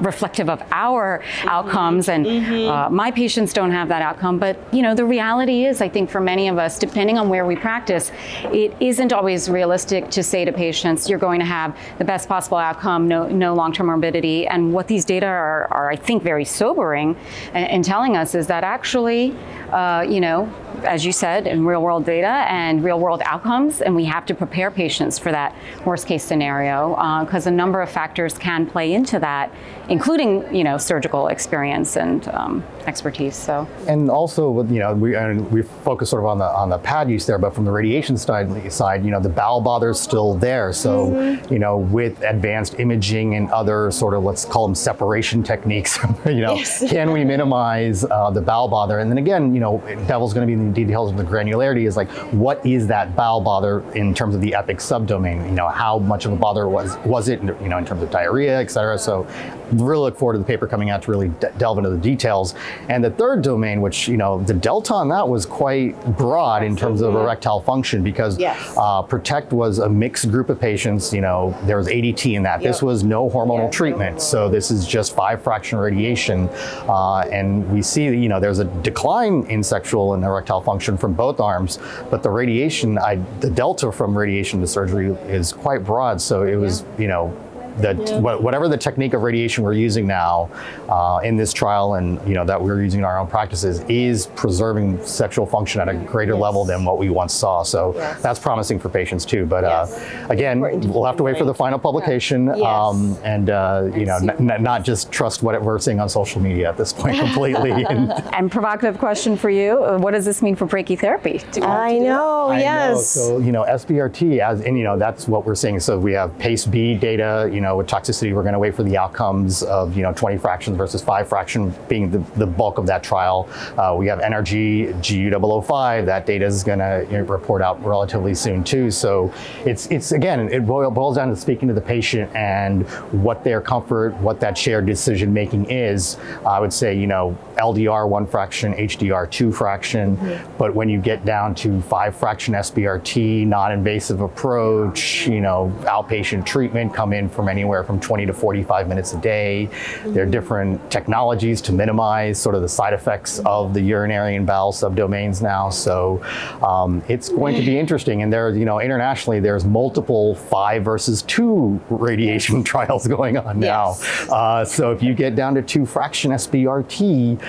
reflective 0.00 0.48
of 0.48 0.62
our 0.70 1.22
outcomes 1.44 2.08
and 2.08 2.26
uh, 2.26 2.88
my 2.90 3.10
patients 3.10 3.52
don't 3.52 3.70
have 3.70 3.88
that 3.88 4.02
outcome 4.02 4.38
but 4.38 4.56
you 4.72 4.82
know 4.82 4.94
the 4.94 5.04
reality 5.04 5.64
is 5.64 5.80
i 5.80 5.88
think 5.88 6.08
for 6.10 6.20
many 6.20 6.48
of 6.48 6.58
us 6.58 6.78
depending 6.78 7.18
on 7.18 7.28
where 7.28 7.44
we 7.44 7.56
practice 7.56 8.12
it 8.44 8.74
isn't 8.80 9.12
always 9.12 9.48
realistic 9.48 10.08
to 10.10 10.22
say 10.22 10.44
to 10.44 10.52
patients 10.52 11.08
you're 11.08 11.18
going 11.18 11.40
to 11.40 11.46
have 11.46 11.76
the 11.98 12.04
best 12.04 12.28
possible 12.28 12.58
outcome 12.58 13.08
no, 13.08 13.26
no 13.28 13.54
long-term 13.54 13.86
morbidity. 13.86 14.46
And 14.46 14.72
what 14.72 14.86
these 14.86 15.04
data 15.04 15.26
are, 15.26 15.68
are 15.70 15.90
i 15.90 15.96
think 15.96 16.22
very 16.22 16.44
sobering 16.44 17.16
in, 17.54 17.64
in 17.64 17.82
telling 17.82 18.16
us 18.16 18.34
is 18.34 18.46
that 18.46 18.64
actually 18.64 19.34
uh, 19.70 20.02
you 20.02 20.20
know 20.20 20.52
as 20.84 21.04
you 21.04 21.12
said 21.12 21.46
in 21.46 21.64
real 21.64 21.82
world 21.82 22.04
data 22.04 22.46
and 22.48 22.84
real 22.84 22.98
world 22.98 23.22
outcomes 23.24 23.80
and 23.80 23.94
we 23.94 24.04
have 24.04 24.24
to 24.26 24.34
prepare 24.34 24.70
patients 24.70 25.18
for 25.18 25.32
that 25.32 25.54
worst 25.84 26.06
case 26.06 26.22
scenario 26.24 26.90
because 27.24 27.46
a 27.46 27.50
number 27.50 27.80
of 27.80 27.90
factors 27.90 28.38
can 28.38 28.66
play 28.66 28.92
into 28.92 29.18
that 29.18 29.52
including 29.88 30.54
you 30.54 30.64
know 30.64 30.78
surgical 30.78 31.28
experience 31.28 31.96
and 31.96 32.28
um, 32.28 32.64
expertise 32.88 33.36
so 33.36 33.68
And 33.86 34.10
also, 34.10 34.50
with, 34.50 34.72
you 34.72 34.78
know, 34.78 34.94
we 34.94 35.14
and 35.14 35.50
we 35.52 35.62
focus 35.62 36.10
sort 36.10 36.22
of 36.22 36.26
on 36.26 36.38
the 36.38 36.46
on 36.46 36.70
the 36.70 36.78
pad 36.78 37.10
use 37.10 37.26
there, 37.26 37.38
but 37.38 37.54
from 37.54 37.66
the 37.66 37.70
radiation 37.70 38.16
side, 38.16 38.72
side, 38.72 39.04
you 39.04 39.10
know, 39.10 39.20
the 39.20 39.28
bowel 39.28 39.60
bother 39.60 39.90
is 39.90 40.00
still 40.00 40.34
there. 40.34 40.72
So, 40.72 41.38
you 41.50 41.58
know, 41.58 41.76
with 41.76 42.20
advanced 42.22 42.80
imaging 42.80 43.34
and 43.34 43.50
other 43.50 43.90
sort 43.90 44.14
of 44.14 44.24
let's 44.24 44.44
call 44.44 44.66
them 44.66 44.74
separation 44.74 45.42
techniques, 45.42 45.98
you 46.26 46.40
know, 46.40 46.60
can 46.88 47.12
we 47.12 47.24
minimize 47.24 48.04
uh, 48.04 48.30
the 48.30 48.40
bowel 48.40 48.68
bother? 48.68 48.98
And 49.00 49.10
then 49.10 49.18
again, 49.18 49.54
you 49.54 49.60
know, 49.60 49.82
devil's 50.06 50.32
going 50.32 50.46
to 50.46 50.50
be 50.50 50.54
in 50.54 50.72
the 50.72 50.74
details 50.74 51.10
of 51.10 51.18
the 51.18 51.24
granularity. 51.24 51.86
Is 51.86 51.96
like, 51.96 52.10
what 52.32 52.64
is 52.64 52.86
that 52.86 53.14
bowel 53.14 53.42
bother 53.42 53.80
in 53.92 54.14
terms 54.14 54.34
of 54.34 54.40
the 54.40 54.54
EPIC 54.54 54.78
subdomain? 54.78 55.44
You 55.44 55.54
know, 55.54 55.68
how 55.68 55.98
much 55.98 56.24
of 56.24 56.32
a 56.32 56.36
bother 56.36 56.68
was 56.68 56.96
was 57.04 57.28
it? 57.28 57.42
You 57.42 57.68
know, 57.68 57.76
in 57.76 57.84
terms 57.84 58.02
of 58.02 58.10
diarrhea, 58.10 58.58
et 58.58 58.70
cetera. 58.70 58.98
So, 58.98 59.26
really 59.72 60.00
look 60.00 60.16
forward 60.16 60.34
to 60.34 60.38
the 60.38 60.44
paper 60.44 60.66
coming 60.66 60.88
out 60.88 61.02
to 61.02 61.10
really 61.10 61.28
de- 61.28 61.52
delve 61.58 61.78
into 61.78 61.90
the 61.90 61.98
details. 61.98 62.54
And 62.88 63.02
the 63.04 63.10
third 63.10 63.42
domain, 63.42 63.80
which 63.80 64.08
you 64.08 64.16
know, 64.16 64.42
the 64.42 64.54
delta 64.54 64.94
on 64.94 65.08
that 65.08 65.28
was 65.28 65.44
quite 65.46 65.92
broad 66.16 66.62
in 66.62 66.76
terms 66.76 67.00
of 67.00 67.14
erectile 67.14 67.60
function 67.60 68.02
because 68.02 68.38
Yes. 68.38 68.74
uh, 68.76 69.02
Protect 69.02 69.52
was 69.52 69.78
a 69.78 69.88
mixed 69.88 70.30
group 70.30 70.48
of 70.48 70.60
patients. 70.60 71.12
You 71.12 71.20
know, 71.20 71.56
there 71.64 71.76
was 71.76 71.88
ADT 71.88 72.34
in 72.34 72.42
that. 72.44 72.60
This 72.62 72.82
was 72.82 73.02
no 73.04 73.28
hormonal 73.28 73.58
Yeah, 73.58 73.64
no 73.64 73.70
treatment, 73.70 74.20
so 74.20 74.48
this 74.48 74.70
is 74.70 74.86
just 74.86 75.14
five 75.14 75.42
fraction 75.42 75.78
radiation, 75.78 76.48
uh, 76.88 77.20
and 77.32 77.70
we 77.72 77.82
see 77.82 78.04
you 78.04 78.28
know 78.28 78.40
there's 78.40 78.58
a 78.58 78.64
decline 78.82 79.44
in 79.48 79.62
sexual 79.62 80.14
and 80.14 80.24
erectile 80.24 80.60
function 80.60 80.96
from 80.96 81.12
both 81.14 81.40
arms, 81.40 81.78
but 82.10 82.22
the 82.22 82.30
radiation, 82.30 82.98
I, 82.98 83.16
the 83.40 83.50
delta 83.50 83.90
from 83.92 84.16
radiation 84.16 84.60
to 84.60 84.66
surgery 84.66 85.12
is 85.28 85.52
quite 85.52 85.84
broad. 85.84 86.20
So 86.20 86.42
it 86.42 86.56
was 86.56 86.84
you 86.98 87.08
know 87.08 87.32
that 87.78 87.96
wha- 88.20 88.38
whatever 88.38 88.68
the 88.68 88.76
technique 88.76 89.14
of 89.14 89.22
radiation 89.22 89.62
we're 89.64 89.72
using 89.72 90.06
now 90.06 90.50
uh, 90.88 91.20
in 91.22 91.36
this 91.36 91.52
trial 91.52 91.94
and 91.94 92.20
you 92.28 92.34
know 92.34 92.44
that 92.44 92.60
we're 92.60 92.82
using 92.82 93.00
in 93.00 93.04
our 93.04 93.18
own 93.18 93.26
practices 93.26 93.80
is 93.88 94.26
preserving 94.34 95.04
sexual 95.04 95.46
function 95.46 95.80
at 95.80 95.88
a 95.88 95.94
greater 95.94 96.34
level 96.36 96.64
than 96.64 96.84
what 96.84 96.98
we 96.98 97.10
once 97.10 97.32
saw. 97.32 97.62
So 97.62 97.94
Yes. 97.96 98.20
that's 98.22 98.38
promising 98.38 98.78
for 98.78 98.88
patients 98.88 99.24
too. 99.24 99.46
But 99.46 99.64
Yes. 99.64 99.92
uh, 99.98 100.26
again, 100.30 100.60
we'll 100.60 101.04
have 101.04 101.16
to 101.16 101.22
wait 101.22 101.38
for 101.38 101.44
the 101.44 101.54
final 101.54 101.78
publication 101.78 102.46
Yes. 102.46 102.60
um, 102.64 103.16
and 103.24 103.50
uh, 103.50 103.88
you 103.94 104.06
know 104.06 104.16
n- 104.16 104.50
n- 104.50 104.62
not 104.62 104.84
just 104.84 105.10
trust 105.12 105.42
what 105.42 105.60
we're 105.62 105.78
seeing 105.78 106.00
on 106.00 106.08
social 106.08 106.40
media 106.40 106.68
at 106.68 106.76
this 106.76 106.92
point 106.92 107.18
completely. 107.18 107.70
and, 107.88 108.12
and 108.34 108.50
provocative 108.50 108.98
question 108.98 109.36
for 109.36 109.50
you 109.50 109.82
uh, 109.84 109.98
what 109.98 110.12
does 110.12 110.24
this 110.24 110.42
mean 110.42 110.56
for 110.56 110.66
brachytherapy 110.66 111.38
I 111.64 111.98
know, 111.98 112.48
I 112.48 112.56
know. 112.56 112.62
yes. 112.62 113.08
So 113.08 113.38
you 113.38 113.52
know, 113.52 113.64
SBRT 113.64 114.38
as 114.40 114.60
and 114.62 114.76
you 114.78 114.84
know 114.84 114.98
that's 114.98 115.28
what 115.28 115.44
we're 115.46 115.54
seeing. 115.54 115.78
So 115.80 115.98
we 115.98 116.12
have 116.12 116.36
PACE 116.38 116.66
B 116.66 116.94
data. 116.94 117.48
You 117.52 117.60
know, 117.60 117.67
with 117.76 117.86
toxicity, 117.86 118.34
we're 118.34 118.42
going 118.42 118.52
to 118.52 118.58
wait 118.58 118.74
for 118.74 118.82
the 118.82 118.96
outcomes 118.96 119.62
of 119.62 119.96
you 119.96 120.02
know 120.02 120.12
20 120.12 120.38
fractions 120.38 120.76
versus 120.76 121.02
five 121.02 121.28
fraction 121.28 121.74
being 121.88 122.10
the, 122.10 122.18
the 122.36 122.46
bulk 122.46 122.78
of 122.78 122.86
that 122.86 123.02
trial. 123.02 123.48
Uh, 123.76 123.94
we 123.96 124.06
have 124.06 124.20
NRG 124.20 124.94
GU005. 125.00 126.04
That 126.06 126.26
data 126.26 126.44
is 126.44 126.64
going 126.64 126.78
to 126.78 127.06
you 127.10 127.18
know, 127.18 127.24
report 127.24 127.62
out 127.62 127.82
relatively 127.84 128.34
soon 128.34 128.64
too. 128.64 128.90
So 128.90 129.32
it's 129.64 129.86
it's 129.90 130.12
again 130.12 130.48
it 130.52 130.66
boil, 130.66 130.90
boils 130.90 131.16
down 131.16 131.28
to 131.28 131.36
speaking 131.36 131.68
to 131.68 131.74
the 131.74 131.80
patient 131.80 132.34
and 132.34 132.86
what 133.24 133.44
their 133.44 133.60
comfort, 133.60 134.14
what 134.16 134.40
that 134.40 134.56
shared 134.56 134.86
decision 134.86 135.32
making 135.32 135.70
is. 135.70 136.16
I 136.46 136.60
would 136.60 136.72
say 136.72 136.96
you 136.96 137.06
know 137.06 137.36
LDR 137.56 138.08
one 138.08 138.26
fraction, 138.26 138.74
HDR 138.74 139.30
two 139.30 139.52
fraction, 139.52 140.16
but 140.58 140.74
when 140.74 140.88
you 140.88 141.00
get 141.00 141.24
down 141.24 141.54
to 141.56 141.80
five 141.82 142.16
fraction 142.16 142.54
SBRT, 142.54 143.46
non-invasive 143.46 144.20
approach, 144.20 145.26
you 145.26 145.40
know, 145.40 145.72
outpatient 145.82 146.44
treatment 146.44 146.94
come 146.94 147.12
in 147.12 147.28
from 147.28 147.47
anywhere 147.48 147.84
from 147.84 148.00
20 148.00 148.26
to 148.26 148.32
45 148.32 148.88
minutes 148.88 149.12
a 149.12 149.20
day. 149.20 149.68
There 150.06 150.22
are 150.22 150.26
different 150.26 150.90
technologies 150.90 151.60
to 151.62 151.72
minimize 151.72 152.40
sort 152.40 152.54
of 152.54 152.62
the 152.62 152.68
side 152.68 152.92
effects 152.92 153.40
of 153.40 153.74
the 153.74 153.80
urinary 153.80 154.36
and 154.36 154.46
bowel 154.46 154.72
subdomains 154.72 155.42
now. 155.42 155.70
So 155.70 156.22
um, 156.62 157.02
it's 157.08 157.28
going 157.28 157.56
to 157.56 157.62
be 157.62 157.78
interesting. 157.78 158.22
And 158.22 158.32
there, 158.32 158.54
you 158.54 158.64
know, 158.64 158.80
internationally, 158.80 159.40
there's 159.40 159.64
multiple 159.64 160.34
five 160.34 160.84
versus 160.84 161.22
two 161.22 161.80
radiation 161.90 162.62
trials 162.62 163.06
going 163.16 163.36
on 163.36 163.60
now. 163.60 163.96
Yes. 163.98 164.30
Uh, 164.30 164.64
so 164.64 164.92
if 164.92 165.02
you 165.02 165.14
get 165.14 165.34
down 165.34 165.54
to 165.54 165.62
two 165.62 165.86
fraction 165.86 166.32
SBRT, 166.32 167.40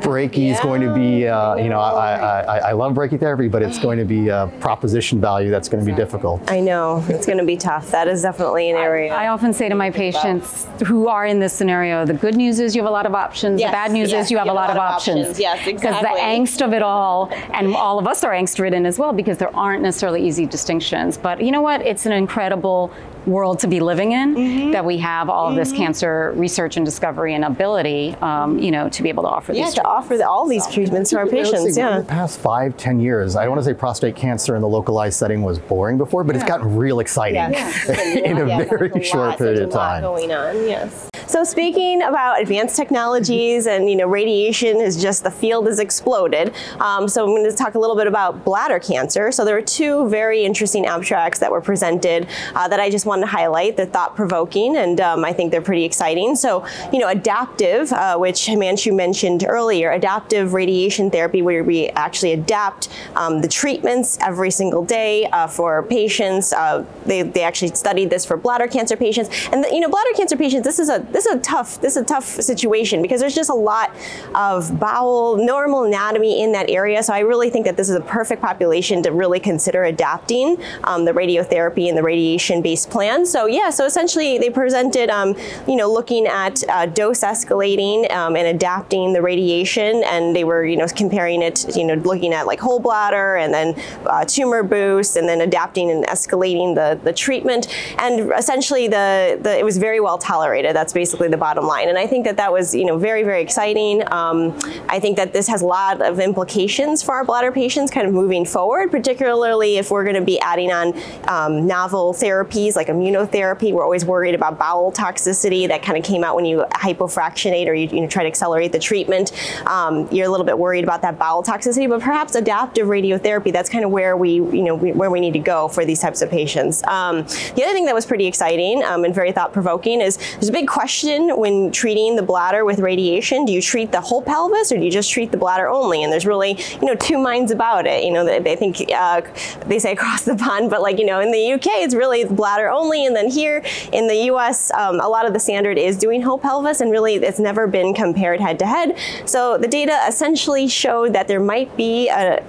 brachy 0.00 0.50
is 0.50 0.60
going 0.60 0.82
to 0.82 0.92
be, 0.94 1.26
uh, 1.26 1.56
you 1.56 1.68
know, 1.68 1.80
I, 1.80 2.14
I, 2.14 2.40
I, 2.40 2.58
I 2.58 2.72
love 2.72 2.94
brachytherapy, 2.94 3.50
but 3.50 3.62
it's 3.62 3.78
going 3.78 3.98
to 3.98 4.04
be 4.04 4.28
a 4.28 4.50
proposition 4.60 5.20
value 5.20 5.50
that's 5.50 5.68
going 5.68 5.84
to 5.84 5.90
be 5.90 5.96
difficult. 5.96 6.50
I 6.50 6.60
know 6.60 7.04
it's 7.08 7.26
going 7.26 7.38
to 7.38 7.44
be 7.44 7.56
tough. 7.56 7.90
That 7.90 8.08
is 8.08 8.22
definitely 8.22 8.70
an 8.70 8.76
area. 8.76 9.12
I 9.12 9.28
often 9.28 9.52
say 9.52 9.68
to 9.68 9.74
my 9.74 9.90
patients 9.90 10.66
who 10.84 11.08
are 11.08 11.26
in 11.26 11.38
this 11.38 11.52
scenario, 11.52 12.04
the 12.04 12.14
good 12.14 12.34
news 12.34 12.58
is 12.58 12.74
you 12.74 12.82
have 12.82 12.88
a 12.88 12.92
lot 12.92 13.06
of 13.06 13.14
options. 13.14 13.60
Yes, 13.60 13.70
the 13.70 13.72
bad 13.72 13.92
news 13.92 14.10
yes, 14.10 14.26
is 14.26 14.30
you 14.30 14.38
have 14.38 14.48
a 14.48 14.52
lot, 14.52 14.70
of 14.70 14.76
options. 14.76 15.38
Yes, 15.38 15.66
exactly. 15.66 15.72
Because 15.74 16.00
the 16.00 16.20
angst 16.20 16.64
of 16.64 16.72
it 16.72 16.82
all, 16.82 17.30
and 17.52 17.74
all 17.74 17.98
of 17.98 18.06
us 18.06 18.24
are 18.24 18.32
angst 18.32 18.58
ridden 18.58 18.86
as 18.86 18.98
well 18.98 19.12
because 19.12 19.38
there 19.38 19.54
aren't 19.56 19.82
necessarily 19.82 20.26
easy 20.26 20.46
distinctions. 20.46 21.16
But 21.16 21.42
you 21.42 21.50
know 21.50 21.62
what? 21.62 21.80
It's 21.82 22.06
an 22.06 22.12
incredible 22.12 22.92
world 23.26 23.58
to 23.60 23.66
be 23.68 23.80
living 23.80 24.12
in 24.12 24.34
Mm-hmm. 24.34 24.70
that 24.72 24.84
we 24.84 24.98
have 24.98 25.28
all 25.28 25.48
of 25.48 25.56
this 25.56 25.72
cancer 25.72 26.32
research 26.36 26.76
and 26.76 26.84
discovery 26.86 27.34
and 27.34 27.44
ability, 27.44 28.14
um, 28.20 28.58
you 28.58 28.70
know, 28.70 28.88
to 28.88 29.02
be 29.02 29.08
able 29.08 29.22
to 29.24 29.28
offer 29.28 29.52
yeah, 29.52 29.64
these. 29.64 29.74
to 29.74 29.84
offer 29.86 30.16
the, 30.16 30.28
all 30.28 30.46
these 30.46 30.66
treatments 30.68 31.10
to 31.10 31.18
our 31.18 31.26
patients. 31.26 31.76
In 31.76 31.84
Yeah. 31.84 31.98
the 31.98 32.04
past 32.04 32.38
five, 32.38 32.76
ten 32.76 33.00
years, 33.00 33.36
I 33.36 33.42
don't 33.44 33.52
want 33.52 33.60
to 33.60 33.64
say 33.64 33.74
prostate 33.74 34.16
cancer 34.16 34.54
in 34.56 34.62
the 34.62 34.68
localized 34.68 35.18
setting 35.18 35.42
was 35.42 35.58
boring 35.58 35.98
before, 35.98 36.24
but 36.24 36.36
it's 36.36 36.44
gotten 36.44 36.76
real 36.76 37.00
exciting 37.00 37.36
in 38.24 38.38
a 38.38 38.46
Yeah, 38.46 38.64
very 38.64 38.88
there's 38.88 39.06
a 39.06 39.08
short 39.08 39.28
lot- 39.30 39.38
period 39.38 39.56
there's 39.58 39.68
of 39.68 39.74
a 39.74 39.76
lot 39.76 39.92
time. 39.94 40.02
going 40.02 40.32
on. 40.32 40.56
Yes. 40.68 41.08
So 41.26 41.44
speaking 41.44 42.02
about 42.02 42.40
advanced 42.40 42.76
technologies 42.76 43.66
and 43.66 43.88
you 43.88 43.96
know 43.96 44.06
radiation 44.06 44.80
is 44.80 45.00
just 45.00 45.22
the 45.22 45.30
field 45.30 45.66
has 45.66 45.78
exploded. 45.78 46.52
Um, 46.80 47.06
so 47.08 47.22
I'm 47.24 47.30
going 47.30 47.48
to 47.48 47.56
talk 47.56 47.74
a 47.76 47.78
little 47.78 47.96
bit 47.96 48.06
about 48.06 48.44
bladder 48.44 48.78
cancer. 48.80 49.30
So 49.30 49.44
there 49.44 49.56
are 49.56 49.62
two 49.62 50.08
very 50.08 50.44
interesting 50.44 50.86
abstracts 50.86 51.38
that 51.40 51.50
were 51.50 51.60
presented 51.60 52.26
uh, 52.54 52.66
that 52.68 52.80
I 52.80 52.90
just 52.90 53.06
wanted 53.10 53.26
to 53.26 53.32
highlight. 53.32 53.76
They're 53.76 53.86
thought 53.86 54.16
provoking 54.16 54.76
and 54.76 55.00
um, 55.00 55.24
I 55.24 55.32
think 55.32 55.50
they're 55.50 55.60
pretty 55.70 55.84
exciting. 55.84 56.36
So 56.36 56.64
you 56.92 56.98
know 56.98 57.08
adaptive, 57.08 57.92
uh, 57.92 58.16
which 58.16 58.40
Himanshu 58.46 58.94
mentioned 58.94 59.44
earlier, 59.46 59.90
adaptive 59.90 60.54
radiation 60.54 61.10
therapy 61.10 61.42
where 61.42 61.62
we 61.62 61.88
actually 61.90 62.32
adapt 62.32 62.88
um, 63.16 63.42
the 63.42 63.48
treatments 63.48 64.18
every 64.20 64.50
single 64.50 64.84
day 64.84 65.26
uh, 65.26 65.46
for 65.46 65.82
patients. 65.82 66.52
Uh, 66.52 66.84
they, 67.04 67.22
they 67.22 67.42
actually 67.42 67.74
studied 67.74 68.08
this 68.10 68.24
for 68.24 68.36
bladder 68.36 68.68
cancer 68.68 68.96
patients, 68.96 69.28
and 69.52 69.66
you 69.72 69.80
know 69.80 69.88
bladder 69.88 70.14
cancer 70.16 70.36
patients. 70.36 70.64
This 70.64 70.78
is 70.78 70.88
a 70.88 70.98
this 71.10 71.26
is 71.26 71.34
a 71.34 71.40
tough 71.40 71.80
this 71.80 71.96
is 71.96 72.02
a 72.02 72.06
tough 72.06 72.24
situation 72.24 73.02
because 73.02 73.20
there's 73.20 73.34
just 73.34 73.50
a 73.50 73.60
lot 73.72 73.94
of 74.34 74.78
bowel 74.78 75.36
normal 75.36 75.84
anatomy 75.84 76.42
in 76.42 76.52
that 76.52 76.70
area. 76.70 77.02
So 77.02 77.12
I 77.12 77.20
really 77.20 77.50
think 77.50 77.66
that 77.66 77.76
this 77.76 77.90
is 77.90 77.96
a 77.96 78.00
perfect 78.00 78.40
population 78.40 79.02
to 79.02 79.12
really 79.12 79.40
consider 79.40 79.84
adapting 79.84 80.56
um, 80.84 81.04
the 81.04 81.12
radiotherapy 81.12 81.88
and 81.88 81.98
the 81.98 82.02
radiation 82.02 82.62
based 82.62 82.90
plan. 83.00 83.24
So 83.24 83.46
yeah, 83.46 83.70
so 83.70 83.86
essentially 83.86 84.38
they 84.38 84.50
presented 84.50 85.08
um, 85.08 85.34
you 85.66 85.76
know 85.76 85.90
looking 85.90 86.26
at 86.26 86.62
uh, 86.68 86.86
dose 86.86 87.20
escalating 87.20 87.98
um, 88.12 88.36
and 88.36 88.46
adapting 88.46 89.14
the 89.14 89.22
radiation, 89.22 90.02
and 90.04 90.36
they 90.36 90.44
were 90.44 90.64
you 90.64 90.76
know 90.76 90.86
comparing 90.94 91.40
it 91.42 91.76
you 91.76 91.84
know 91.84 91.94
looking 91.94 92.34
at 92.34 92.46
like 92.46 92.60
whole 92.60 92.80
bladder 92.80 93.36
and 93.36 93.54
then 93.54 93.68
uh, 94.06 94.24
tumor 94.24 94.62
boost 94.62 95.16
and 95.16 95.26
then 95.26 95.40
adapting 95.40 95.90
and 95.90 96.04
escalating 96.06 96.74
the 96.74 97.00
the 97.02 97.12
treatment, 97.12 97.68
and 97.98 98.32
essentially 98.36 98.86
the 98.86 99.38
the 99.40 99.58
it 99.58 99.64
was 99.64 99.78
very 99.78 100.00
well 100.00 100.18
tolerated. 100.18 100.76
That's 100.76 100.92
basically 100.92 101.28
the 101.28 101.38
bottom 101.38 101.66
line. 101.66 101.88
And 101.88 101.96
I 101.96 102.06
think 102.06 102.26
that 102.26 102.36
that 102.36 102.52
was, 102.52 102.74
you 102.74 102.84
know, 102.84 102.98
very, 102.98 103.22
very 103.22 103.42
exciting. 103.42 104.02
Um, 104.12 104.58
I 104.88 105.00
think 105.00 105.16
that 105.16 105.32
this 105.32 105.48
has 105.48 105.62
a 105.62 105.66
lot 105.66 106.02
of 106.02 106.20
implications 106.20 107.02
for 107.02 107.14
our 107.14 107.24
bladder 107.24 107.52
patients 107.52 107.90
kind 107.90 108.06
of 108.06 108.12
moving 108.12 108.44
forward, 108.44 108.90
particularly 108.90 109.78
if 109.78 109.90
we're 109.90 110.04
going 110.04 110.16
to 110.16 110.28
be 110.34 110.38
adding 110.40 110.70
on 110.70 110.86
um, 111.28 111.66
novel 111.66 112.12
therapies 112.12 112.76
like 112.76 112.89
immunotherapy. 112.90 113.72
We're 113.72 113.84
always 113.84 114.04
worried 114.04 114.34
about 114.34 114.58
bowel 114.58 114.92
toxicity 114.92 115.68
that 115.68 115.82
kind 115.82 115.98
of 115.98 116.04
came 116.04 116.24
out 116.24 116.36
when 116.36 116.44
you 116.44 116.64
hypofractionate 116.74 117.66
or 117.66 117.74
you, 117.74 117.88
you 117.88 118.00
know, 118.00 118.08
try 118.08 118.22
to 118.22 118.28
accelerate 118.28 118.72
the 118.72 118.78
treatment. 118.78 119.32
Um, 119.66 120.08
you're 120.12 120.26
a 120.26 120.30
little 120.30 120.46
bit 120.46 120.58
worried 120.58 120.84
about 120.84 121.02
that 121.02 121.18
bowel 121.18 121.42
toxicity, 121.42 121.88
but 121.88 122.00
perhaps 122.00 122.34
adaptive 122.34 122.88
radiotherapy, 122.88 123.52
that's 123.52 123.68
kind 123.68 123.84
of 123.84 123.90
where 123.90 124.16
we, 124.16 124.34
you 124.34 124.62
know, 124.62 124.74
we, 124.74 124.92
where 124.92 125.10
we 125.10 125.20
need 125.20 125.32
to 125.32 125.38
go 125.38 125.68
for 125.68 125.84
these 125.84 126.00
types 126.00 126.22
of 126.22 126.30
patients. 126.30 126.82
Um, 126.84 127.22
the 127.54 127.64
other 127.64 127.72
thing 127.72 127.86
that 127.86 127.94
was 127.94 128.06
pretty 128.06 128.26
exciting 128.26 128.82
um, 128.84 129.04
and 129.04 129.14
very 129.14 129.32
thought 129.32 129.52
provoking 129.52 130.00
is 130.00 130.16
there's 130.34 130.48
a 130.48 130.52
big 130.52 130.68
question 130.68 131.36
when 131.36 131.70
treating 131.70 132.16
the 132.16 132.22
bladder 132.22 132.64
with 132.64 132.78
radiation. 132.80 133.44
Do 133.44 133.52
you 133.52 133.62
treat 133.62 133.92
the 133.92 134.00
whole 134.00 134.22
pelvis 134.22 134.72
or 134.72 134.76
do 134.76 134.84
you 134.84 134.90
just 134.90 135.10
treat 135.10 135.30
the 135.30 135.36
bladder 135.36 135.68
only? 135.68 136.02
And 136.02 136.12
there's 136.12 136.26
really, 136.26 136.58
you 136.80 136.86
know, 136.86 136.94
two 136.94 137.18
minds 137.18 137.50
about 137.52 137.86
it. 137.86 138.04
You 138.04 138.12
know, 138.12 138.24
they, 138.24 138.56
think 138.56 138.90
uh, 138.94 139.22
they 139.66 139.78
say 139.78 139.92
across 140.00 140.24
the 140.24 140.36
pond, 140.36 140.70
but 140.70 140.82
like, 140.82 140.98
you 140.98 141.06
know, 141.06 141.20
in 141.20 141.30
the 141.30 141.52
UK, 141.52 141.66
it's 141.84 141.94
really 141.94 142.24
bladder 142.24 142.68
only. 142.68 142.79
And 142.80 143.14
then 143.14 143.28
here 143.30 143.62
in 143.92 144.06
the 144.06 144.30
US, 144.32 144.70
um, 144.72 145.00
a 145.00 145.08
lot 145.08 145.26
of 145.26 145.32
the 145.32 145.38
standard 145.38 145.76
is 145.76 145.96
doing 145.96 146.22
whole 146.22 146.38
pelvis 146.38 146.80
and 146.80 146.90
really 146.90 147.16
it's 147.16 147.38
never 147.38 147.66
been 147.66 147.92
compared 147.92 148.40
head 148.40 148.58
to 148.60 148.66
head. 148.66 148.96
So 149.26 149.58
the 149.58 149.68
data 149.68 149.98
essentially 150.08 150.66
showed 150.66 151.12
that 151.12 151.28
there 151.28 151.40
might 151.40 151.76
be 151.76 152.08
a, 152.08 152.42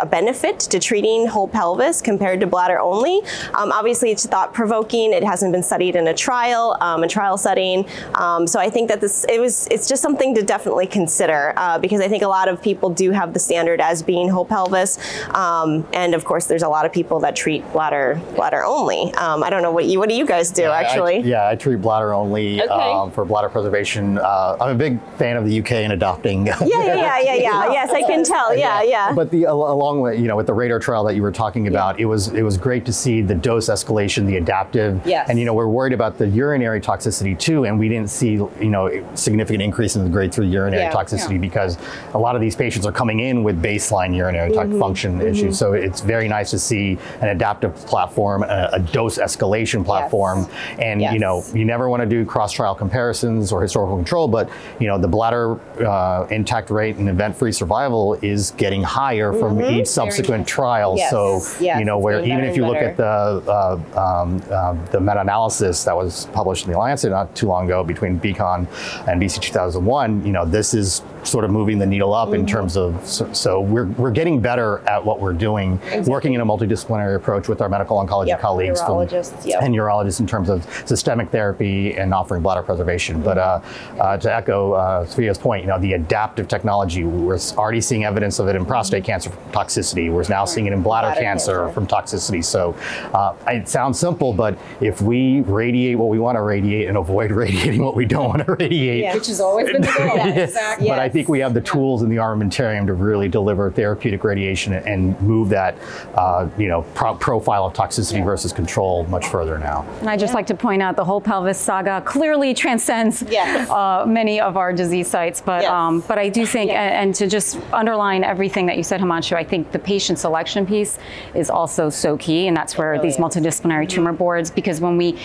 a 0.00 0.06
benefit 0.06 0.60
to 0.60 0.78
treating 0.78 1.26
whole 1.26 1.48
pelvis 1.48 2.02
compared 2.02 2.40
to 2.40 2.46
bladder 2.46 2.78
only. 2.78 3.22
Um, 3.54 3.72
obviously, 3.72 4.10
it's 4.10 4.26
thought 4.26 4.52
provoking. 4.52 5.12
It 5.12 5.24
hasn't 5.24 5.52
been 5.52 5.62
studied 5.62 5.96
in 5.96 6.06
a 6.06 6.14
trial, 6.14 6.76
um, 6.80 7.02
a 7.02 7.08
trial 7.08 7.38
setting. 7.38 7.86
Um, 8.14 8.46
so 8.46 8.60
I 8.60 8.68
think 8.68 8.88
that 8.88 9.00
this 9.00 9.24
it 9.28 9.40
was 9.40 9.66
it's 9.70 9.88
just 9.88 10.02
something 10.02 10.34
to 10.34 10.42
definitely 10.42 10.86
consider 10.86 11.54
uh, 11.56 11.78
because 11.78 12.00
I 12.00 12.08
think 12.08 12.22
a 12.22 12.28
lot 12.28 12.48
of 12.48 12.60
people 12.60 12.90
do 12.90 13.10
have 13.10 13.32
the 13.32 13.38
standard 13.38 13.80
as 13.80 14.02
being 14.02 14.28
whole 14.28 14.44
pelvis, 14.44 14.98
um, 15.34 15.86
and 15.92 16.14
of 16.14 16.24
course, 16.24 16.46
there's 16.46 16.62
a 16.62 16.68
lot 16.68 16.84
of 16.84 16.92
people 16.92 17.20
that 17.20 17.34
treat 17.34 17.64
bladder 17.72 18.20
bladder 18.36 18.64
only. 18.64 19.12
Um, 19.14 19.42
I 19.42 19.50
don't 19.50 19.62
know 19.62 19.72
what 19.78 19.86
you 19.86 19.98
what 20.00 20.08
do 20.08 20.16
you 20.16 20.26
guys 20.26 20.50
do 20.50 20.62
yeah, 20.62 20.72
actually? 20.72 21.16
I, 21.18 21.20
yeah, 21.20 21.48
I 21.48 21.54
treat 21.54 21.76
bladder 21.76 22.12
only 22.12 22.60
okay. 22.60 22.72
Um, 22.72 23.12
for 23.12 23.24
bladder 23.24 23.48
preservation. 23.48 24.18
Uh, 24.18 24.56
I'm 24.60 24.74
a 24.74 24.78
big 24.78 25.00
fan 25.16 25.36
of 25.36 25.46
the 25.46 25.60
UK 25.60 25.72
and 25.72 25.92
adopting. 25.92 26.46
yeah, 26.46 26.56
yeah, 26.64 26.94
yeah, 26.96 27.18
yeah, 27.20 27.34
yeah. 27.34 27.72
yes, 27.78 27.90
I 27.92 28.02
can 28.02 28.24
tell. 28.24 28.56
Yeah, 28.56 28.82
yeah. 28.82 29.12
But 29.12 29.30
the 29.30 29.44
along 29.44 30.00
with 30.00 30.18
you 30.18 30.26
know 30.26 30.34
with 30.34 30.48
the 30.48 30.54
RAIDER 30.54 30.80
trial 30.80 31.04
that 31.04 31.14
you 31.14 31.22
were 31.22 31.30
talking 31.30 31.68
about, 31.68 31.96
yeah. 31.96 32.02
it 32.02 32.06
was 32.06 32.28
it 32.28 32.42
was 32.42 32.58
great 32.58 32.84
to 32.86 32.92
see 32.92 33.22
the 33.22 33.36
dose 33.36 33.68
escalation, 33.68 34.26
the 34.26 34.36
adaptive. 34.36 35.00
Yes. 35.06 35.30
And 35.30 35.38
you 35.38 35.44
know 35.44 35.54
we're 35.54 35.68
worried 35.68 35.92
about 35.92 36.18
the 36.18 36.26
urinary 36.26 36.80
toxicity 36.80 37.38
too, 37.38 37.64
and 37.66 37.78
we 37.78 37.88
didn't 37.88 38.10
see 38.10 38.32
you 38.32 38.70
know 38.70 38.90
significant 39.14 39.62
increase 39.62 39.94
in 39.94 40.02
the 40.02 40.10
grade 40.10 40.34
three 40.34 40.48
urinary 40.48 40.82
yeah. 40.82 40.92
toxicity 40.92 41.34
yeah. 41.34 41.38
because 41.38 41.78
a 42.14 42.18
lot 42.18 42.34
of 42.34 42.40
these 42.40 42.56
patients 42.56 42.84
are 42.84 42.92
coming 42.92 43.20
in 43.20 43.44
with 43.44 43.62
baseline 43.62 44.14
urinary 44.14 44.50
mm-hmm. 44.50 44.80
function 44.80 45.18
mm-hmm. 45.18 45.28
issues. 45.28 45.56
So 45.56 45.74
it's 45.74 46.00
very 46.00 46.26
nice 46.26 46.50
to 46.50 46.58
see 46.58 46.98
an 47.20 47.28
adaptive 47.28 47.76
platform, 47.86 48.42
a, 48.42 48.70
a 48.72 48.80
dose 48.80 49.18
escalation 49.18 49.67
platform, 49.84 50.40
yes. 50.40 50.78
and 50.78 51.00
yes. 51.00 51.12
you 51.12 51.18
know 51.18 51.44
you 51.54 51.64
never 51.64 51.88
want 51.88 52.02
to 52.02 52.08
do 52.08 52.24
cross 52.24 52.52
trial 52.52 52.74
comparisons 52.74 53.52
or 53.52 53.62
historical 53.62 53.96
control, 53.96 54.28
but 54.28 54.50
you 54.78 54.86
know 54.86 54.98
the 54.98 55.08
bladder 55.08 55.58
uh, 55.84 56.26
intact 56.30 56.70
rate 56.70 56.96
and 56.96 57.08
event-free 57.08 57.52
survival 57.52 58.14
is 58.22 58.52
getting 58.52 58.82
higher 58.82 59.32
mm-hmm. 59.32 59.40
from 59.40 59.62
each 59.64 59.86
subsequent 59.86 60.46
trial. 60.46 60.96
Yes. 60.96 61.10
So 61.10 61.42
you 61.60 61.84
know 61.84 61.98
where 61.98 62.20
even 62.20 62.44
if 62.44 62.56
you 62.56 62.62
better. 62.62 62.74
look 62.74 62.82
at 62.82 62.96
the 62.96 63.04
uh, 63.04 64.22
um, 64.22 64.42
uh, 64.50 64.72
the 64.86 65.00
meta-analysis 65.00 65.84
that 65.84 65.96
was 65.96 66.26
published 66.26 66.66
in 66.66 66.72
the 66.72 66.78
Lancet 66.78 67.10
not 67.10 67.34
too 67.34 67.46
long 67.46 67.66
ago 67.66 67.84
between 67.84 68.18
BCON 68.18 68.66
and 69.08 69.20
BC 69.20 69.40
2001, 69.40 70.24
you 70.24 70.32
know 70.32 70.44
this 70.44 70.74
is 70.74 71.02
sort 71.24 71.44
of 71.44 71.50
moving 71.50 71.78
the 71.78 71.86
needle 71.86 72.14
up 72.14 72.28
mm-hmm. 72.28 72.40
in 72.40 72.46
terms 72.46 72.76
of 72.76 73.06
so, 73.06 73.30
so, 73.32 73.60
we're 73.60 73.86
we're 73.86 74.10
getting 74.10 74.40
better 74.40 74.78
at 74.88 75.04
what 75.04 75.20
we're 75.20 75.32
doing, 75.32 75.74
exactly. 75.74 76.10
working 76.10 76.34
in 76.34 76.40
a 76.40 76.46
multidisciplinary 76.46 77.16
approach 77.16 77.48
with 77.48 77.60
our 77.60 77.68
medical 77.68 77.96
oncology 78.04 78.28
yep. 78.28 78.40
colleagues 78.40 78.80
from, 78.80 78.96
yep. 79.44 79.57
And 79.60 79.74
urologists 79.74 80.20
in 80.20 80.26
terms 80.26 80.48
of 80.48 80.64
systemic 80.86 81.30
therapy 81.30 81.94
and 81.94 82.12
offering 82.12 82.42
bladder 82.42 82.62
preservation. 82.62 83.22
But 83.22 83.38
uh, 83.38 83.60
uh, 83.98 84.16
to 84.18 84.34
echo 84.34 84.72
uh, 84.72 85.06
Sophia's 85.06 85.38
point, 85.38 85.64
you 85.64 85.68
know 85.68 85.78
the 85.78 85.94
adaptive 85.94 86.48
technology, 86.48 87.04
we're 87.04 87.38
already 87.56 87.80
seeing 87.80 88.04
evidence 88.04 88.38
of 88.38 88.48
it 88.48 88.56
in 88.56 88.64
prostate 88.64 89.02
mm-hmm. 89.02 89.12
cancer 89.12 89.30
toxicity. 89.52 90.10
We're 90.12 90.28
now 90.28 90.44
seeing 90.44 90.66
it 90.66 90.72
in 90.72 90.82
bladder, 90.82 91.08
bladder 91.08 91.20
cancer, 91.20 91.66
cancer, 91.66 91.74
from 91.74 91.86
toxicity. 91.86 92.44
So 92.44 92.74
uh, 93.14 93.34
it 93.46 93.68
sounds 93.68 93.98
simple, 93.98 94.32
but 94.32 94.58
if 94.80 95.00
we 95.00 95.40
radiate 95.42 95.98
what 95.98 96.08
we 96.08 96.18
want 96.18 96.36
to 96.36 96.42
radiate 96.42 96.88
and 96.88 96.96
avoid 96.96 97.30
radiating 97.38 97.82
what 97.82 97.94
we 97.94 98.04
don't 98.04 98.28
want 98.28 98.44
to 98.46 98.52
radiate, 98.54 99.02
yeah. 99.02 99.14
which 99.14 99.26
has 99.28 99.40
always 99.40 99.70
been 99.70 99.82
the 99.82 99.94
goal. 99.96 100.06
yes. 100.16 100.50
Exactly. 100.50 100.88
But 100.88 100.98
I 100.98 101.08
think 101.08 101.28
we 101.28 101.40
have 101.40 101.54
the 101.54 101.60
tools 101.60 102.02
in 102.02 102.08
the 102.08 102.16
armamentarium 102.16 102.86
to 102.86 102.94
really 102.94 103.28
deliver 103.28 103.70
therapeutic 103.70 104.24
radiation 104.24 104.72
and 104.72 105.20
move 105.20 105.48
that, 105.50 105.76
uh, 106.14 106.48
you 106.58 106.68
know, 106.68 106.82
pro- 106.94 107.14
profile 107.14 107.66
of 107.66 107.74
toxicity 107.74 108.18
yeah. 108.18 108.24
versus 108.24 108.52
control 108.52 109.04
much 109.04 109.26
further 109.26 109.47
now. 109.56 109.86
And 110.00 110.10
I 110.10 110.16
just 110.16 110.32
yeah. 110.32 110.34
like 110.34 110.46
to 110.48 110.54
point 110.54 110.82
out 110.82 110.96
the 110.96 111.04
whole 111.04 111.20
pelvis 111.20 111.58
saga 111.58 112.02
clearly 112.04 112.52
transcends 112.52 113.22
yes. 113.22 113.70
uh, 113.70 114.04
many 114.06 114.40
of 114.40 114.56
our 114.56 114.72
disease 114.72 115.08
sites. 115.08 115.40
But 115.40 115.62
yes. 115.62 115.70
um, 115.70 116.00
but 116.00 116.18
I 116.18 116.28
do 116.28 116.44
think, 116.44 116.72
and, 116.72 116.94
and, 116.94 117.14
to 117.14 117.28
just 117.28 117.58
underline 117.72 118.24
everything 118.24 118.66
that 118.66 118.76
you 118.76 118.82
said, 118.82 119.00
Himanshu, 119.00 119.36
I 119.36 119.44
think 119.44 119.70
the 119.70 119.78
patient 119.78 120.18
selection 120.18 120.66
piece 120.66 120.98
is 121.34 121.48
also 121.48 121.88
so 121.88 122.16
key, 122.18 122.48
and 122.48 122.56
that's 122.56 122.76
where 122.76 122.90
really 122.92 123.08
these 123.08 123.16
multidisciplinary 123.16 123.84
mm-hmm. 123.84 123.86
tumor 123.86 124.12
boards, 124.12 124.50
because 124.50 124.80
when 124.80 124.96
we 124.96 125.16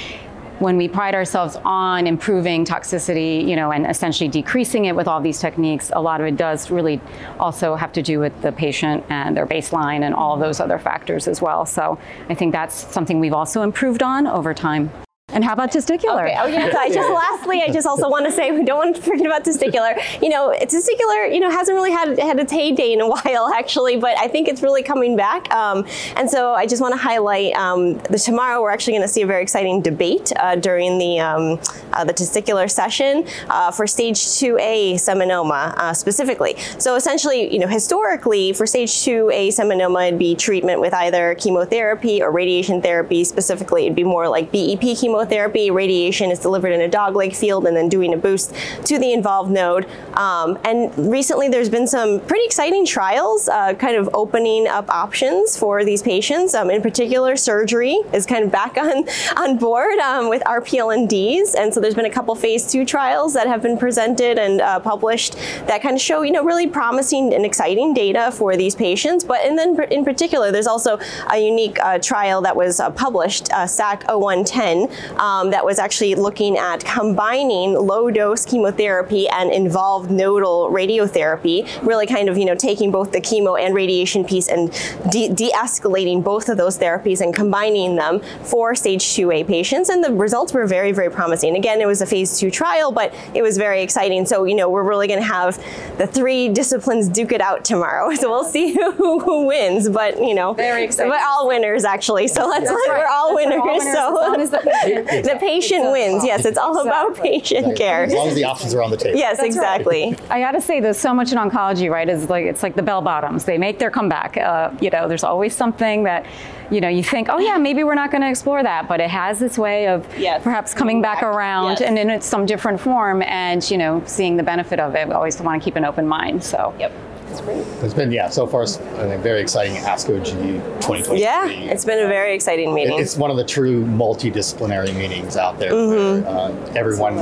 when 0.59 0.77
we 0.77 0.87
pride 0.87 1.15
ourselves 1.15 1.57
on 1.65 2.07
improving 2.07 2.65
toxicity, 2.65 3.45
you 3.47 3.55
know, 3.55 3.71
and 3.71 3.85
essentially 3.85 4.27
decreasing 4.29 4.85
it 4.85 4.95
with 4.95 5.07
all 5.07 5.21
these 5.21 5.39
techniques, 5.39 5.91
a 5.93 6.01
lot 6.01 6.21
of 6.21 6.27
it 6.27 6.37
does 6.37 6.71
really 6.71 7.01
also 7.39 7.75
have 7.75 7.91
to 7.93 8.01
do 8.01 8.19
with 8.19 8.41
the 8.41 8.51
patient 8.51 9.03
and 9.09 9.35
their 9.35 9.47
baseline 9.47 10.03
and 10.03 10.13
all 10.13 10.37
those 10.37 10.59
other 10.59 10.79
factors 10.79 11.27
as 11.27 11.41
well. 11.41 11.65
So 11.65 11.97
I 12.29 12.35
think 12.35 12.51
that's 12.51 12.75
something 12.75 13.19
we've 13.19 13.33
also 13.33 13.61
improved 13.61 14.03
on 14.03 14.27
over 14.27 14.53
time. 14.53 14.91
And 15.33 15.43
how 15.43 15.53
about 15.53 15.71
testicular? 15.71 16.25
Okay. 16.25 16.37
Oh 16.39 16.45
yeah. 16.45 16.71
So 16.71 16.77
I 16.77 16.89
just 16.89 17.09
lastly, 17.09 17.61
I 17.63 17.69
just 17.69 17.87
also 17.87 18.07
want 18.07 18.25
to 18.25 18.31
say 18.31 18.51
we 18.51 18.63
don't 18.69 18.77
want 18.77 18.95
to 18.95 19.01
forget 19.01 19.25
about 19.25 19.43
testicular. 19.43 19.99
You 20.21 20.29
know, 20.29 20.55
testicular, 20.61 21.33
you 21.33 21.39
know, 21.39 21.49
hasn't 21.49 21.75
really 21.75 21.91
had 21.91 22.19
had 22.19 22.39
its 22.39 22.51
heyday 22.51 22.93
in 22.93 23.01
a 23.01 23.07
while 23.13 23.51
actually, 23.53 23.97
but 23.97 24.17
I 24.17 24.27
think 24.27 24.47
it's 24.47 24.61
really 24.61 24.83
coming 24.83 25.17
back. 25.17 25.51
Um, 25.53 25.85
and 26.15 26.29
so 26.29 26.53
I 26.53 26.67
just 26.67 26.81
want 26.81 26.93
to 26.93 26.97
highlight 26.99 27.55
um, 27.55 27.97
the 28.09 28.19
tomorrow 28.19 28.61
we're 28.61 28.69
actually 28.69 28.93
going 28.93 29.01
to 29.01 29.07
see 29.07 29.23
a 29.23 29.27
very 29.27 29.41
exciting 29.41 29.81
debate 29.81 30.31
uh, 30.39 30.55
during 30.55 30.99
the 30.99 31.19
um, 31.19 31.59
uh, 31.93 32.03
the 32.03 32.13
testicular 32.13 32.69
session 32.69 33.25
uh, 33.49 33.71
for 33.71 33.87
stage 33.87 34.17
2A 34.17 34.93
seminoma 34.95 35.75
uh, 35.77 35.93
specifically. 35.93 36.55
So 36.77 36.95
essentially, 36.95 37.51
you 37.51 37.59
know, 37.59 37.67
historically 37.67 38.53
for 38.53 38.67
stage 38.67 38.91
2A 38.91 39.47
seminoma, 39.47 40.07
it'd 40.07 40.19
be 40.19 40.35
treatment 40.35 40.79
with 40.79 40.93
either 40.93 41.33
chemotherapy 41.35 42.21
or 42.21 42.31
radiation 42.31 42.81
therapy. 42.81 43.23
Specifically, 43.23 43.85
it'd 43.85 43.95
be 43.95 44.03
more 44.03 44.27
like 44.27 44.51
BEP 44.51 44.95
chemotherapy 44.97 45.22
chemotherapy, 45.23 45.71
radiation 45.71 46.31
is 46.31 46.39
delivered 46.39 46.73
in 46.73 46.81
a 46.81 46.87
dog-leg 46.87 47.33
field 47.33 47.65
and 47.65 47.77
then 47.77 47.87
doing 47.87 48.13
a 48.13 48.17
boost 48.17 48.53
to 48.83 48.99
the 48.99 49.13
involved 49.13 49.51
node. 49.51 49.87
Um, 50.13 50.59
and 50.65 50.91
recently 50.97 51.47
there's 51.47 51.69
been 51.69 51.87
some 51.87 52.19
pretty 52.21 52.45
exciting 52.45 52.85
trials 52.85 53.47
uh, 53.47 53.73
kind 53.75 53.95
of 53.95 54.09
opening 54.13 54.67
up 54.67 54.89
options 54.89 55.57
for 55.57 55.85
these 55.85 56.01
patients. 56.01 56.53
Um, 56.53 56.69
in 56.69 56.81
particular, 56.81 57.37
surgery 57.37 57.97
is 58.11 58.25
kind 58.25 58.43
of 58.43 58.51
back 58.51 58.77
on, 58.77 59.05
on 59.37 59.57
board 59.57 59.97
um, 59.99 60.29
with 60.29 60.43
RPLNDs. 60.43 61.55
And 61.57 61.73
so 61.73 61.79
there's 61.79 61.95
been 61.95 62.05
a 62.05 62.11
couple 62.11 62.35
phase 62.35 62.69
two 62.69 62.85
trials 62.85 63.33
that 63.33 63.47
have 63.47 63.61
been 63.61 63.77
presented 63.77 64.37
and 64.37 64.59
uh, 64.59 64.79
published 64.79 65.35
that 65.67 65.81
kind 65.81 65.95
of 65.95 66.01
show, 66.01 66.23
you 66.23 66.31
know, 66.31 66.43
really 66.43 66.67
promising 66.67 67.33
and 67.33 67.45
exciting 67.45 67.93
data 67.93 68.31
for 68.33 68.57
these 68.57 68.75
patients. 68.75 69.23
But 69.23 69.41
and 69.45 69.57
then 69.57 69.81
in 69.89 70.03
particular, 70.03 70.51
there's 70.51 70.67
also 70.67 70.99
a 71.31 71.37
unique 71.37 71.79
uh, 71.79 71.99
trial 71.99 72.41
that 72.41 72.55
was 72.55 72.79
uh, 72.79 72.89
published, 72.91 73.51
uh, 73.53 73.65
SAKK 73.65 74.03
0110, 74.07 74.89
um, 75.17 75.51
that 75.51 75.65
was 75.65 75.79
actually 75.79 76.15
looking 76.15 76.57
at 76.57 76.83
combining 76.83 77.73
low 77.73 78.11
dose 78.11 78.45
chemotherapy 78.45 79.27
and 79.29 79.51
involved 79.51 80.11
nodal 80.11 80.69
radiotherapy, 80.69 81.67
really 81.85 82.07
kind 82.07 82.29
of, 82.29 82.37
you 82.37 82.45
know, 82.45 82.55
taking 82.55 82.91
both 82.91 83.11
the 83.11 83.21
chemo 83.21 83.59
and 83.59 83.75
radiation 83.75 84.23
piece 84.25 84.47
and 84.47 84.71
de 85.11 85.51
escalating 85.53 86.23
both 86.23 86.49
of 86.49 86.57
those 86.57 86.77
therapies 86.77 87.21
and 87.21 87.33
combining 87.33 87.95
them 87.95 88.19
for 88.43 88.75
stage 88.75 89.03
2A 89.03 89.47
patients. 89.47 89.89
And 89.89 90.03
the 90.03 90.11
results 90.11 90.53
were 90.53 90.65
very, 90.65 90.91
very 90.91 91.09
promising. 91.09 91.55
Again, 91.55 91.81
it 91.81 91.87
was 91.87 92.01
a 92.01 92.05
phase 92.05 92.39
two 92.39 92.51
trial, 92.51 92.91
but 92.91 93.13
it 93.33 93.41
was 93.41 93.57
very 93.57 93.81
exciting. 93.81 94.25
So, 94.25 94.43
you 94.45 94.55
know, 94.55 94.69
we're 94.69 94.83
really 94.83 95.07
going 95.07 95.19
to 95.19 95.25
have 95.25 95.57
the 95.97 96.07
three 96.07 96.49
disciplines 96.49 97.09
duke 97.09 97.31
it 97.31 97.41
out 97.41 97.63
tomorrow. 97.65 98.11
So 98.23 98.29
we'll 98.29 98.45
see 98.45 98.73
who, 98.73 99.19
who 99.25 99.47
wins, 99.47 99.89
but, 99.89 100.17
you 100.17 100.33
know, 100.33 100.53
very 100.53 100.85
exciting. 100.85 101.11
But 101.11 101.19
all 101.23 101.45
winners, 101.45 101.83
actually. 101.83 102.29
So 102.29 102.47
let's, 102.47 102.69
let, 102.69 102.73
right. 102.87 102.99
we're 102.99 103.07
all 103.07 103.35
winners. 103.35 103.61
All 103.97 104.31
winners. 104.31 104.49
So. 104.51 105.02
As 105.09 105.25
the 105.25 105.33
the 105.33 105.39
patient 105.39 105.91
wins. 105.91 106.23
Yes, 106.25 106.45
it's 106.45 106.57
all 106.57 106.79
about 106.79 107.15
patient 107.15 107.77
care. 107.77 108.03
As 108.03 108.13
long 108.13 108.27
as 108.27 108.35
the 108.35 108.43
options 108.45 108.73
are 108.73 108.81
on 108.81 108.91
the 108.91 108.97
table. 108.97 109.17
Yes, 109.17 109.39
exactly. 109.41 110.15
I 110.29 110.39
got 110.39 110.51
to 110.51 110.61
say, 110.61 110.79
there's 110.79 110.97
so 110.97 111.13
much 111.13 111.31
in 111.31 111.37
oncology, 111.37 111.89
right? 111.89 112.07
It's 112.07 112.29
like 112.29 112.45
it's 112.45 112.63
like 112.63 112.75
the 112.75 112.83
bell 112.83 113.01
bottoms. 113.01 113.45
They 113.45 113.57
make 113.57 113.79
their 113.79 113.91
comeback. 113.91 114.37
Uh, 114.37 114.71
you 114.81 114.89
know, 114.89 115.07
there's 115.07 115.23
always 115.23 115.55
something 115.55 116.03
that, 116.03 116.25
you 116.71 116.81
know, 116.81 116.87
you 116.89 117.03
think, 117.03 117.27
oh 117.29 117.39
yeah, 117.39 117.57
maybe 117.57 117.83
we're 117.83 117.95
not 117.95 118.11
going 118.11 118.21
to 118.21 118.29
explore 118.29 118.63
that, 118.63 118.87
but 118.87 118.99
it 118.99 119.09
has 119.09 119.39
this 119.39 119.57
way 119.57 119.87
of 119.87 120.05
Yes. 120.17 120.43
perhaps 120.43 120.73
coming 120.73 121.01
back 121.01 121.23
around 121.23 121.79
Yes. 121.79 121.81
and 121.81 121.97
in 121.97 122.21
some 122.21 122.45
different 122.45 122.79
form, 122.79 123.21
and 123.23 123.69
you 123.69 123.77
know, 123.77 124.01
seeing 124.05 124.37
the 124.37 124.43
benefit 124.43 124.79
of 124.79 124.95
it. 124.95 125.07
We 125.07 125.13
always 125.13 125.39
want 125.41 125.61
to 125.61 125.65
keep 125.65 125.75
an 125.75 125.85
open 125.85 126.07
mind. 126.07 126.43
So. 126.43 126.73
Yep. 126.79 126.91
That's 127.33 127.45
great. 127.45 127.65
It's 127.83 127.93
been, 127.95 128.11
yeah, 128.11 128.29
so 128.29 128.45
far, 128.45 128.61
it's 128.63 128.77
been 128.77 129.11
a 129.11 129.17
very 129.17 129.41
exciting 129.41 129.75
ASCO 129.77 130.19
GU 130.23 130.59
2023. 130.81 131.19
Yeah, 131.19 131.47
it's 131.47 131.83
been 131.83 132.03
a 132.03 132.07
very 132.07 132.35
exciting 132.35 132.73
meeting. 132.75 132.99
It's 132.99 133.17
one 133.17 133.31
of 133.31 133.37
the 133.37 133.43
true 133.43 133.83
multidisciplinary 133.85 134.95
meetings 134.95 135.35
out 135.35 135.57
there 135.57 135.71
Mm-hmm. 135.71 136.25
where 136.25 136.35
uh, 136.35 136.73
everyone 136.75 137.15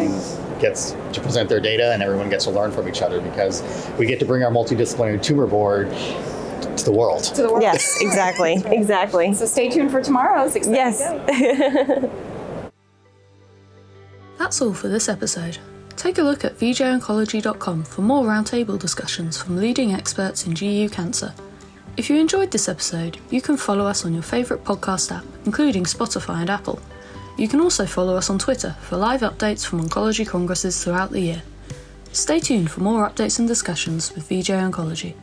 gets 0.60 0.91
to 1.13 1.21
present 1.21 1.47
their 1.50 1.60
data 1.62 1.93
and 1.93 2.04
everyone 2.04 2.30
gets 2.30 2.43
to 2.43 2.52
learn 2.52 2.71
from 2.71 2.88
each 2.89 3.02
other 3.02 3.21
because 3.21 3.63
we 3.97 4.06
get 4.06 4.19
to 4.19 4.26
bring 4.26 4.43
our 4.43 4.52
multidisciplinary 4.52 5.21
tumor 5.24 5.47
board 5.47 5.89
to 6.78 6.86
the 6.86 6.91
world. 6.91 7.24
To 7.24 7.41
the 7.41 7.50
world. 7.50 7.63
Yes, 7.63 7.97
exactly, 8.02 8.62
exactly. 8.65 9.34
So 9.34 9.45
stay 9.45 9.69
tuned 9.69 9.91
for 9.91 10.02
tomorrow's 10.02 10.56
exciting 10.56 10.76
Yes. 10.76 11.00
day. 11.00 12.10
That's 14.38 14.62
all 14.62 14.74
for 14.74 14.88
this 14.89 15.08
episode. 15.08 15.58
Take 15.95 16.17
a 16.17 16.23
look 16.23 16.43
at 16.43 16.58
vjoncology.com 16.58 17.84
for 17.84 18.01
more 18.01 18.25
roundtable 18.25 18.80
discussions 18.80 19.41
from 19.41 19.58
leading 19.58 19.93
experts 19.93 20.45
in 20.45 20.54
GU 20.54 20.89
cancer. 20.89 21.34
If 21.97 22.10
you 22.10 22.19
enjoyed 22.19 22.51
this 22.51 22.69
episode, 22.69 23.17
you 23.30 23.41
can 23.41 23.58
follow 23.58 23.86
us 23.86 24.06
on 24.06 24.13
your 24.13 24.23
favourite 24.23 24.63
podcast 24.63 25.15
app, 25.15 25.25
including 25.45 25.84
Spotify 25.84 26.41
and 26.41 26.49
Apple. 26.49 26.80
You 27.38 27.47
can 27.47 27.60
also 27.60 27.86
follow 27.86 28.15
us 28.15 28.30
on 28.30 28.39
Twitter 28.39 28.75
for 28.82 28.97
live 28.97 29.21
updates 29.21 29.65
from 29.65 29.88
oncology 29.88 30.27
congresses 30.27 30.84
throughout 30.84 31.12
the 31.12 31.21
year. 31.21 31.43
Stay 32.12 32.39
tuned 32.39 32.71
for 32.71 32.82
more 32.82 33.08
updates 33.08 33.39
and 33.39 33.47
discussions 33.47 34.13
with 34.13 34.27
VJ 34.27 34.49
Oncology. 34.49 35.15